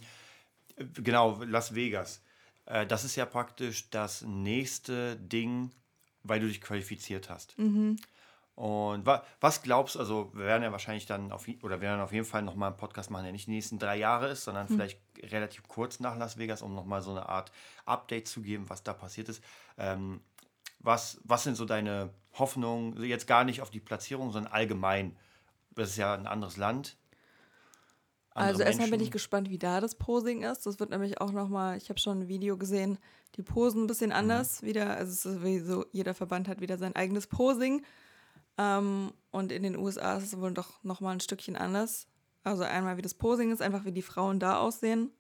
äh, 0.78 0.86
genau, 0.86 1.44
Las 1.44 1.76
Vegas. 1.76 2.22
Äh, 2.66 2.88
das 2.88 3.04
ist 3.04 3.18
ja 3.18 3.26
praktisch 3.26 3.90
das 3.90 4.22
nächste 4.22 5.18
Ding, 5.18 5.72
weil 6.24 6.40
du 6.40 6.48
dich 6.48 6.62
qualifiziert 6.62 7.30
hast. 7.30 7.58
Und 8.56 9.06
wa 9.06 9.24
was 9.40 9.62
glaubst 9.64 9.96
du, 9.96 10.00
also 10.00 10.32
wir 10.34 10.46
werden 10.46 10.62
ja 10.64 10.72
wahrscheinlich 10.72 11.06
dann 11.06 11.32
auf, 11.32 11.48
oder 11.64 11.78
wir 11.82 11.88
werden 11.88 12.02
auf 12.02 12.12
jeden 12.12 12.26
Fall 12.26 12.42
nochmal 12.42 12.70
einen 12.70 12.78
Podcast 12.78 13.10
machen, 13.10 13.24
der 13.24 13.32
nicht 13.32 13.48
die 13.48 13.52
nächsten 13.52 13.80
drei 13.80 13.96
Jahre 13.96 14.30
ist, 14.30 14.44
sondern 14.44 14.68
vielleicht 14.68 15.00
relativ 15.24 15.68
kurz 15.68 16.00
nach 16.00 16.18
Las 16.18 16.38
Vegas, 16.38 16.62
um 16.62 16.76
nochmal 16.76 17.02
so 17.02 17.12
eine 17.12 17.28
Art 17.28 17.52
Update 17.86 18.28
zu 18.28 18.42
geben, 18.42 18.70
was 18.70 18.84
da 18.84 18.94
passiert 18.94 19.30
ist. 19.30 19.44
Ähm, 19.78 20.22
was, 20.80 21.20
was 21.24 21.44
sind 21.44 21.56
so 21.56 21.66
deine 21.66 22.14
Hoffnungen, 22.34 23.02
jetzt 23.04 23.28
gar 23.28 23.44
nicht 23.44 23.62
auf 23.62 23.70
die 23.70 23.80
Platzierung, 23.80 24.32
sondern 24.32 24.52
allgemein? 24.52 25.16
Das 25.72 25.90
ist 25.90 25.98
ja 25.98 26.14
ein 26.14 26.28
anderes 26.28 26.58
Land. 26.58 26.98
Also 28.34 28.64
erstmal 28.64 28.90
bin 28.90 29.02
ich 29.02 29.12
gespannt, 29.12 29.50
wie 29.50 29.58
da 29.58 29.82
das 29.82 29.96
Posing 29.96 30.44
ist. 30.44 30.66
Das 30.66 30.80
wird 30.80 30.90
nämlich 30.90 31.20
auch 31.20 31.32
nochmal, 31.32 31.78
ich 31.78 31.90
habe 31.90 32.00
schon 32.00 32.22
ein 32.22 32.28
Video 32.28 32.58
gesehen, 32.58 32.98
die 33.36 33.44
posen 33.44 33.84
ein 33.84 33.88
bisschen 33.88 34.12
mhm. 34.12 34.16
anders 34.16 34.62
mhm. 34.62 34.68
wieder. 34.68 34.96
Also 34.96 35.12
es 35.12 35.26
ist 35.26 35.44
wie 35.44 35.60
so, 35.60 35.86
jeder 35.92 36.14
Verband 36.14 36.48
hat 36.48 36.62
wieder 36.62 36.78
sein 36.78 36.96
eigenes 36.96 37.28
Posing. 37.28 37.84
Ähm, 38.58 39.12
und 39.32 39.52
in 39.52 39.64
den 39.64 39.78
USA 39.78 40.18
ist 40.18 40.26
es 40.26 40.40
wohl 40.40 40.54
doch 40.54 40.84
nochmal 40.84 41.14
ein 41.14 41.20
Stückchen 41.20 41.56
anders. 41.56 42.08
Also 42.44 42.64
einmal 42.64 42.98
wie 42.98 43.02
das 43.02 43.14
Posing 43.14 43.52
ist, 43.52 43.62
einfach 43.62 43.86
wie 43.86 43.92
die 43.92 44.02
Frauen 44.02 44.40
da 44.40 44.60
aussehen. 44.60 45.12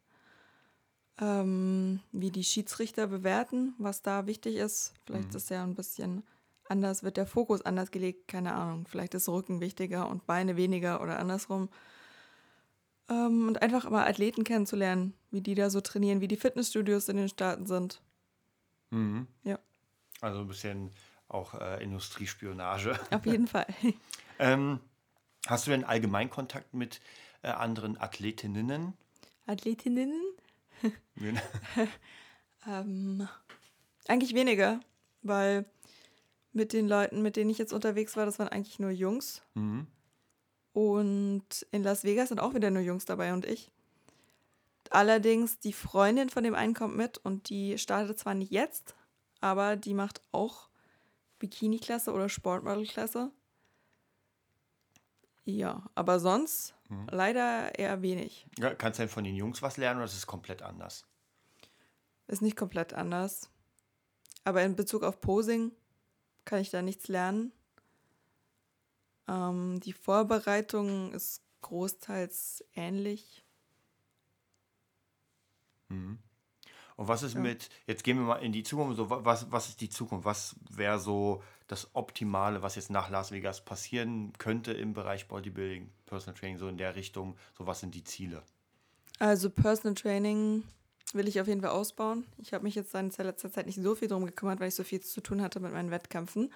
Ähm, 1.19 2.00
wie 2.13 2.32
die 2.32 2.43
Schiedsrichter 2.43 3.08
bewerten, 3.08 3.74
was 3.78 4.02
da 4.02 4.26
wichtig 4.26 4.56
ist. 4.56 4.93
Vielleicht 5.06 5.32
mhm. 5.32 5.36
ist 5.36 5.50
ja 5.50 5.63
ein 5.63 5.76
bisschen 5.76 6.24
anders, 6.69 7.04
wird 7.04 7.17
der 7.17 7.28
Fokus 7.28 7.62
anders 7.62 7.91
gelegt, 7.91 8.30
keine 8.30 8.54
Ahnung. 8.54 8.88
Vielleicht 8.88 9.13
ist 9.13 9.28
Rücken 9.28 9.60
wichtiger 9.60 10.10
und 10.10 10.26
Beine 10.26 10.56
weniger 10.56 11.02
oder 11.02 11.19
andersrum. 11.19 11.69
Ähm, 13.12 13.50
und 13.50 13.62
einfach 13.62 13.89
mal 13.89 14.08
Athleten 14.08 14.43
kennenzulernen, 14.43 15.13
wie 15.32 15.41
die 15.41 15.56
da 15.56 15.69
so 15.69 15.82
trainieren, 15.82 16.21
wie 16.21 16.30
die 16.30 16.38
Fitnessstudios 16.38 17.10
in 17.10 17.17
den 17.17 17.30
Staaten 17.30 17.65
sind. 17.65 18.02
Mhm. 18.91 19.28
Ja. 19.43 19.60
Also 20.21 20.39
ein 20.39 20.47
bisschen 20.47 20.91
auch 21.28 21.54
äh, 21.56 21.84
Industriespionage. 21.84 22.97
Auf 23.12 23.26
jeden 23.26 23.47
Fall. 23.47 23.67
ähm, 24.39 24.80
hast 25.47 25.67
du 25.67 25.71
denn 25.71 25.84
allgemein 25.84 26.30
Kontakt 26.30 26.74
mit 26.74 27.02
äh, 27.41 27.50
anderen 27.50 28.00
Athletinnen? 28.00 28.93
Athletinnen? 29.45 30.13
ähm, 32.67 33.28
eigentlich 34.08 34.34
weniger, 34.34 34.80
weil 35.21 35.65
mit 36.54 36.71
den 36.74 36.88
Leuten, 36.88 37.21
mit 37.21 37.36
denen 37.36 37.50
ich 37.50 37.58
jetzt 37.58 37.74
unterwegs 37.74 38.15
war, 38.15 38.26
das 38.26 38.39
waren 38.39 38.47
eigentlich 38.47 38.80
nur 38.80 38.91
Jungs. 38.91 39.41
Mhm. 39.54 39.88
Und 40.73 41.65
in 41.71 41.84
Las 41.84 42.03
Vegas 42.03 42.29
sind 42.29 42.39
auch 42.39 42.53
wieder 42.53 42.71
nur 42.71 42.81
Jungs 42.81 43.05
dabei 43.05 43.34
und 43.34 43.45
ich. 43.45 43.71
Allerdings, 44.89 45.60
die 45.60 45.73
Freundin 45.73 46.29
von 46.29 46.43
dem 46.43 46.55
einen 46.55 46.73
kommt 46.73 46.95
mit 46.95 47.17
und 47.17 47.49
die 47.49 47.77
startet 47.77 48.19
zwar 48.19 48.34
nicht 48.34 48.51
jetzt, 48.51 48.95
aber 49.39 49.75
die 49.75 49.93
macht 49.93 50.21
auch 50.31 50.69
Bikini-Klasse 51.39 52.12
oder 52.12 52.29
Sportmodel-Klasse. 52.29 53.31
Ja, 55.45 55.89
aber 55.95 56.19
sonst 56.19 56.75
mhm. 56.89 57.07
leider 57.10 57.77
eher 57.77 58.01
wenig. 58.01 58.45
Ja, 58.60 58.75
kannst 58.75 58.99
du 58.99 59.03
denn 59.03 59.10
von 59.10 59.23
den 59.23 59.36
Jungs 59.36 59.62
was 59.62 59.77
lernen 59.77 59.97
oder 59.97 60.05
ist 60.05 60.13
es 60.13 60.27
komplett 60.27 60.62
anders? 60.62 61.05
Ist 62.27 62.41
nicht 62.41 62.55
komplett 62.55 62.93
anders. 62.93 63.49
Aber 64.43 64.62
in 64.63 64.75
Bezug 64.75 65.03
auf 65.03 65.19
Posing 65.19 65.71
kann 66.45 66.60
ich 66.60 66.69
da 66.69 66.81
nichts 66.81 67.07
lernen. 67.07 67.51
Ähm, 69.27 69.79
die 69.79 69.93
Vorbereitung 69.93 71.13
ist 71.13 71.41
großteils 71.62 72.63
ähnlich. 72.75 73.43
Mhm. 75.89 76.19
Und 76.97 77.07
was 77.07 77.23
ist 77.23 77.34
ja. 77.34 77.39
mit, 77.39 77.69
jetzt 77.88 78.03
gehen 78.03 78.17
wir 78.17 78.25
mal 78.25 78.36
in 78.38 78.51
die 78.51 78.63
Zukunft, 78.63 78.97
so, 78.97 79.10
was, 79.10 79.51
was 79.51 79.69
ist 79.69 79.81
die 79.81 79.89
Zukunft? 79.89 80.25
Was 80.25 80.55
wäre 80.69 80.99
so 80.99 81.41
das 81.67 81.89
Optimale, 81.93 82.62
was 82.62 82.75
jetzt 82.75 82.91
nach 82.91 83.10
Las 83.10 83.31
Vegas 83.31 83.65
passieren 83.65 84.34
könnte 84.38 84.73
im 84.73 84.93
Bereich 84.93 85.27
Bodybuilding, 85.27 85.89
Personal 86.05 86.39
Training, 86.39 86.57
so 86.57 86.67
in 86.67 86.77
der 86.77 86.95
Richtung? 86.95 87.36
So, 87.57 87.65
was 87.65 87.79
sind 87.79 87.95
die 87.95 88.03
Ziele? 88.03 88.43
Also 89.19 89.49
Personal 89.49 89.95
Training 89.95 90.63
will 91.13 91.27
ich 91.27 91.41
auf 91.41 91.47
jeden 91.47 91.62
Fall 91.62 91.71
ausbauen. 91.71 92.25
Ich 92.38 92.53
habe 92.53 92.63
mich 92.63 92.75
jetzt 92.75 92.93
in 92.93 93.10
letzter 93.17 93.51
Zeit 93.51 93.65
nicht 93.65 93.81
so 93.81 93.95
viel 93.95 94.07
drum 94.07 94.25
gekümmert, 94.25 94.60
weil 94.60 94.67
ich 94.67 94.75
so 94.75 94.84
viel 94.84 95.01
zu 95.01 95.21
tun 95.21 95.41
hatte 95.41 95.60
mit 95.60 95.73
meinen 95.73 95.91
Wettkämpfen. 95.91 96.51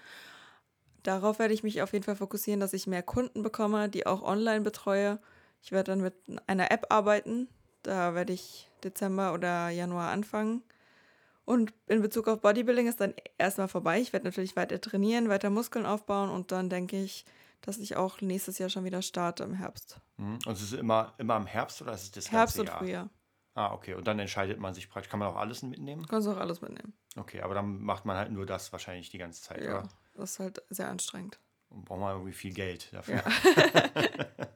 Darauf 1.06 1.38
werde 1.38 1.54
ich 1.54 1.62
mich 1.62 1.84
auf 1.84 1.94
jeden 1.94 2.04
Fall 2.04 2.16
fokussieren, 2.16 2.60
dass 2.60 2.74
ich 2.74 2.88
mehr 2.88 3.04
Kunden 3.04 3.44
bekomme, 3.44 3.90
die 3.90 4.08
auch 4.08 4.24
online 4.24 4.62
betreue. 4.62 5.20
Ich 5.62 5.72
werde 5.72 5.92
dann 5.92 6.02
mit 6.02 6.16
einer 6.48 6.72
App 6.72 6.88
arbeiten. 6.90 7.48
Da 7.84 8.16
werde 8.16 8.34
ich 8.34 8.72
Dezember 8.84 9.32
oder 9.32 9.70
Januar 9.70 10.10
anfangen. 10.10 10.64
Und 11.46 11.74
in 11.86 12.02
Bezug 12.02 12.28
auf 12.28 12.42
Bodybuilding 12.42 12.88
ist 12.88 13.02
dann 13.02 13.14
erstmal 13.38 13.68
vorbei. 13.68 14.02
Ich 14.02 14.14
werde 14.14 14.26
natürlich 14.26 14.56
weiter 14.56 14.82
trainieren, 14.82 15.30
weiter 15.30 15.52
Muskeln 15.52 15.86
aufbauen 15.86 16.32
und 16.32 16.52
dann 16.52 16.72
denke 16.72 17.00
ich, 17.00 17.24
dass 17.62 17.78
ich 17.78 17.96
auch 17.96 18.22
nächstes 18.22 18.58
Jahr 18.58 18.70
schon 18.70 18.84
wieder 18.84 19.04
starte 19.04 19.44
im 19.44 19.54
Herbst. 19.54 20.02
Mhm. 20.18 20.40
Und 20.44 20.54
es 20.54 20.64
ist 20.64 20.74
immer, 20.74 21.14
immer 21.20 21.38
im 21.38 21.46
Herbst 21.46 21.84
oder 21.84 21.94
ist 21.94 22.02
es 22.02 22.12
das 22.12 22.32
Herbst 22.32 22.60
und 22.60 22.66
Jahr? 22.66 22.80
Frühjahr. 22.80 23.10
Ah, 23.54 23.74
okay. 23.74 23.94
Und 23.94 24.08
dann 24.08 24.18
entscheidet 24.18 24.60
man 24.60 24.74
sich 24.74 24.90
praktisch. 24.90 25.12
Kann 25.12 25.20
man 25.20 25.30
auch 25.30 25.36
alles 25.36 25.62
mitnehmen? 25.62 26.08
Kannst 26.08 26.28
du 26.28 26.32
auch 26.32 26.38
alles 26.38 26.62
mitnehmen. 26.62 26.94
Okay, 27.16 27.42
aber 27.42 27.54
dann 27.54 27.80
macht 27.80 28.06
man 28.06 28.18
halt 28.18 28.32
nur 28.32 28.48
das 28.48 28.72
wahrscheinlich 28.72 29.12
die 29.12 29.20
ganze 29.20 29.44
Zeit, 29.44 29.62
ja, 29.62 29.70
oder? 29.80 29.90
Das 30.16 30.32
ist 30.32 30.40
halt 30.40 30.62
sehr 30.70 30.90
anstrengend. 30.90 31.40
Und 31.70 31.86
braucht 31.86 32.00
man 32.00 32.14
irgendwie 32.14 32.34
viel 32.34 32.54
Geld 32.54 32.90
dafür. 32.94 33.16
Ja. 33.16 33.24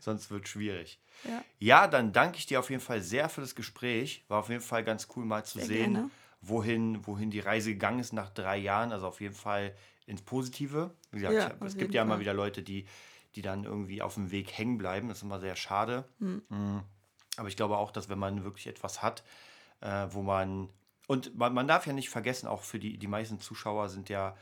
Sonst 0.00 0.30
wird 0.30 0.44
es 0.44 0.50
schwierig. 0.50 1.00
Ja. 1.24 1.44
ja, 1.58 1.88
dann 1.88 2.12
danke 2.12 2.38
ich 2.38 2.46
dir 2.46 2.60
auf 2.60 2.70
jeden 2.70 2.82
Fall 2.82 3.00
sehr 3.00 3.28
für 3.28 3.40
das 3.40 3.54
Gespräch. 3.54 4.24
War 4.28 4.40
auf 4.40 4.48
jeden 4.48 4.60
Fall 4.60 4.84
ganz 4.84 5.08
cool 5.16 5.24
mal 5.24 5.44
zu 5.44 5.58
sehr 5.58 5.66
sehen, 5.66 5.92
gerne. 5.94 6.10
wohin, 6.40 7.06
wohin 7.06 7.30
die 7.30 7.40
Reise 7.40 7.72
gegangen 7.72 8.00
ist 8.00 8.12
nach 8.12 8.30
drei 8.30 8.56
Jahren. 8.56 8.92
Also 8.92 9.06
auf 9.06 9.20
jeden 9.20 9.34
Fall 9.34 9.74
ins 10.06 10.22
Positive. 10.22 10.94
Wie 11.10 11.20
gesagt, 11.20 11.34
ja, 11.60 11.66
es 11.66 11.76
gibt 11.76 11.94
ja 11.94 12.02
immer 12.02 12.20
wieder 12.20 12.34
Leute, 12.34 12.62
die, 12.62 12.86
die 13.34 13.42
dann 13.42 13.64
irgendwie 13.64 14.02
auf 14.02 14.14
dem 14.14 14.30
Weg 14.30 14.52
hängen 14.52 14.78
bleiben. 14.78 15.08
Das 15.08 15.18
ist 15.18 15.22
immer 15.22 15.40
sehr 15.40 15.56
schade. 15.56 16.04
Hm. 16.18 16.42
Mhm. 16.48 16.82
Aber 17.36 17.48
ich 17.48 17.56
glaube 17.56 17.76
auch, 17.78 17.90
dass 17.90 18.08
wenn 18.08 18.18
man 18.18 18.44
wirklich 18.44 18.66
etwas 18.66 19.02
hat, 19.02 19.24
äh, 19.80 20.06
wo 20.10 20.22
man. 20.22 20.68
Und 21.08 21.36
man, 21.36 21.52
man 21.54 21.66
darf 21.66 21.86
ja 21.86 21.92
nicht 21.92 22.10
vergessen, 22.10 22.46
auch 22.46 22.62
für 22.62 22.78
die, 22.78 22.98
die 22.98 23.06
meisten 23.06 23.40
Zuschauer 23.40 23.88
sind 23.88 24.08
ja 24.08 24.36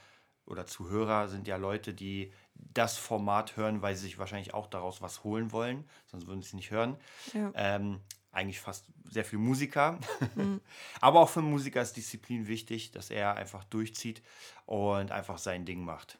oder 0.50 0.66
Zuhörer 0.66 1.28
sind 1.28 1.48
ja 1.48 1.56
Leute, 1.56 1.94
die 1.94 2.32
das 2.54 2.98
Format 2.98 3.56
hören, 3.56 3.82
weil 3.82 3.94
sie 3.94 4.02
sich 4.02 4.18
wahrscheinlich 4.18 4.52
auch 4.52 4.66
daraus 4.66 5.00
was 5.00 5.24
holen 5.24 5.52
wollen, 5.52 5.88
sonst 6.06 6.26
würden 6.26 6.42
sie 6.42 6.48
es 6.48 6.54
nicht 6.54 6.70
hören. 6.70 6.96
Ja. 7.32 7.52
Ähm, 7.54 8.00
eigentlich 8.32 8.60
fast 8.60 8.86
sehr 9.04 9.24
viel 9.24 9.38
Musiker. 9.38 9.98
Mhm. 10.34 10.60
Aber 11.00 11.20
auch 11.20 11.28
für 11.28 11.42
Musiker 11.42 11.82
ist 11.82 11.96
Disziplin 11.96 12.46
wichtig, 12.46 12.90
dass 12.92 13.10
er 13.10 13.36
einfach 13.36 13.64
durchzieht 13.64 14.22
und 14.66 15.10
einfach 15.10 15.38
sein 15.38 15.64
Ding 15.64 15.84
macht. 15.84 16.18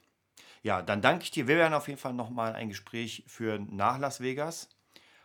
Ja, 0.63 0.83
dann 0.83 1.03
danke 1.03 1.25
ich 1.25 1.31
dir. 1.31 1.47
Wir 1.49 1.57
werden 1.57 1.75
auf 1.75 1.89
jeden 1.89 2.01
Fall 2.01 2.13
nochmal 2.13 2.55
ein 2.55 2.69
Gespräch 2.69 3.25
führen 3.27 3.75
nach 3.75 3.99
Las 3.99 4.21
Vegas. 4.21 4.69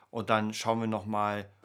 Und 0.10 0.30
dann 0.30 0.54
schauen 0.54 0.80
wir 0.80 0.88
nochmal, 0.88 1.50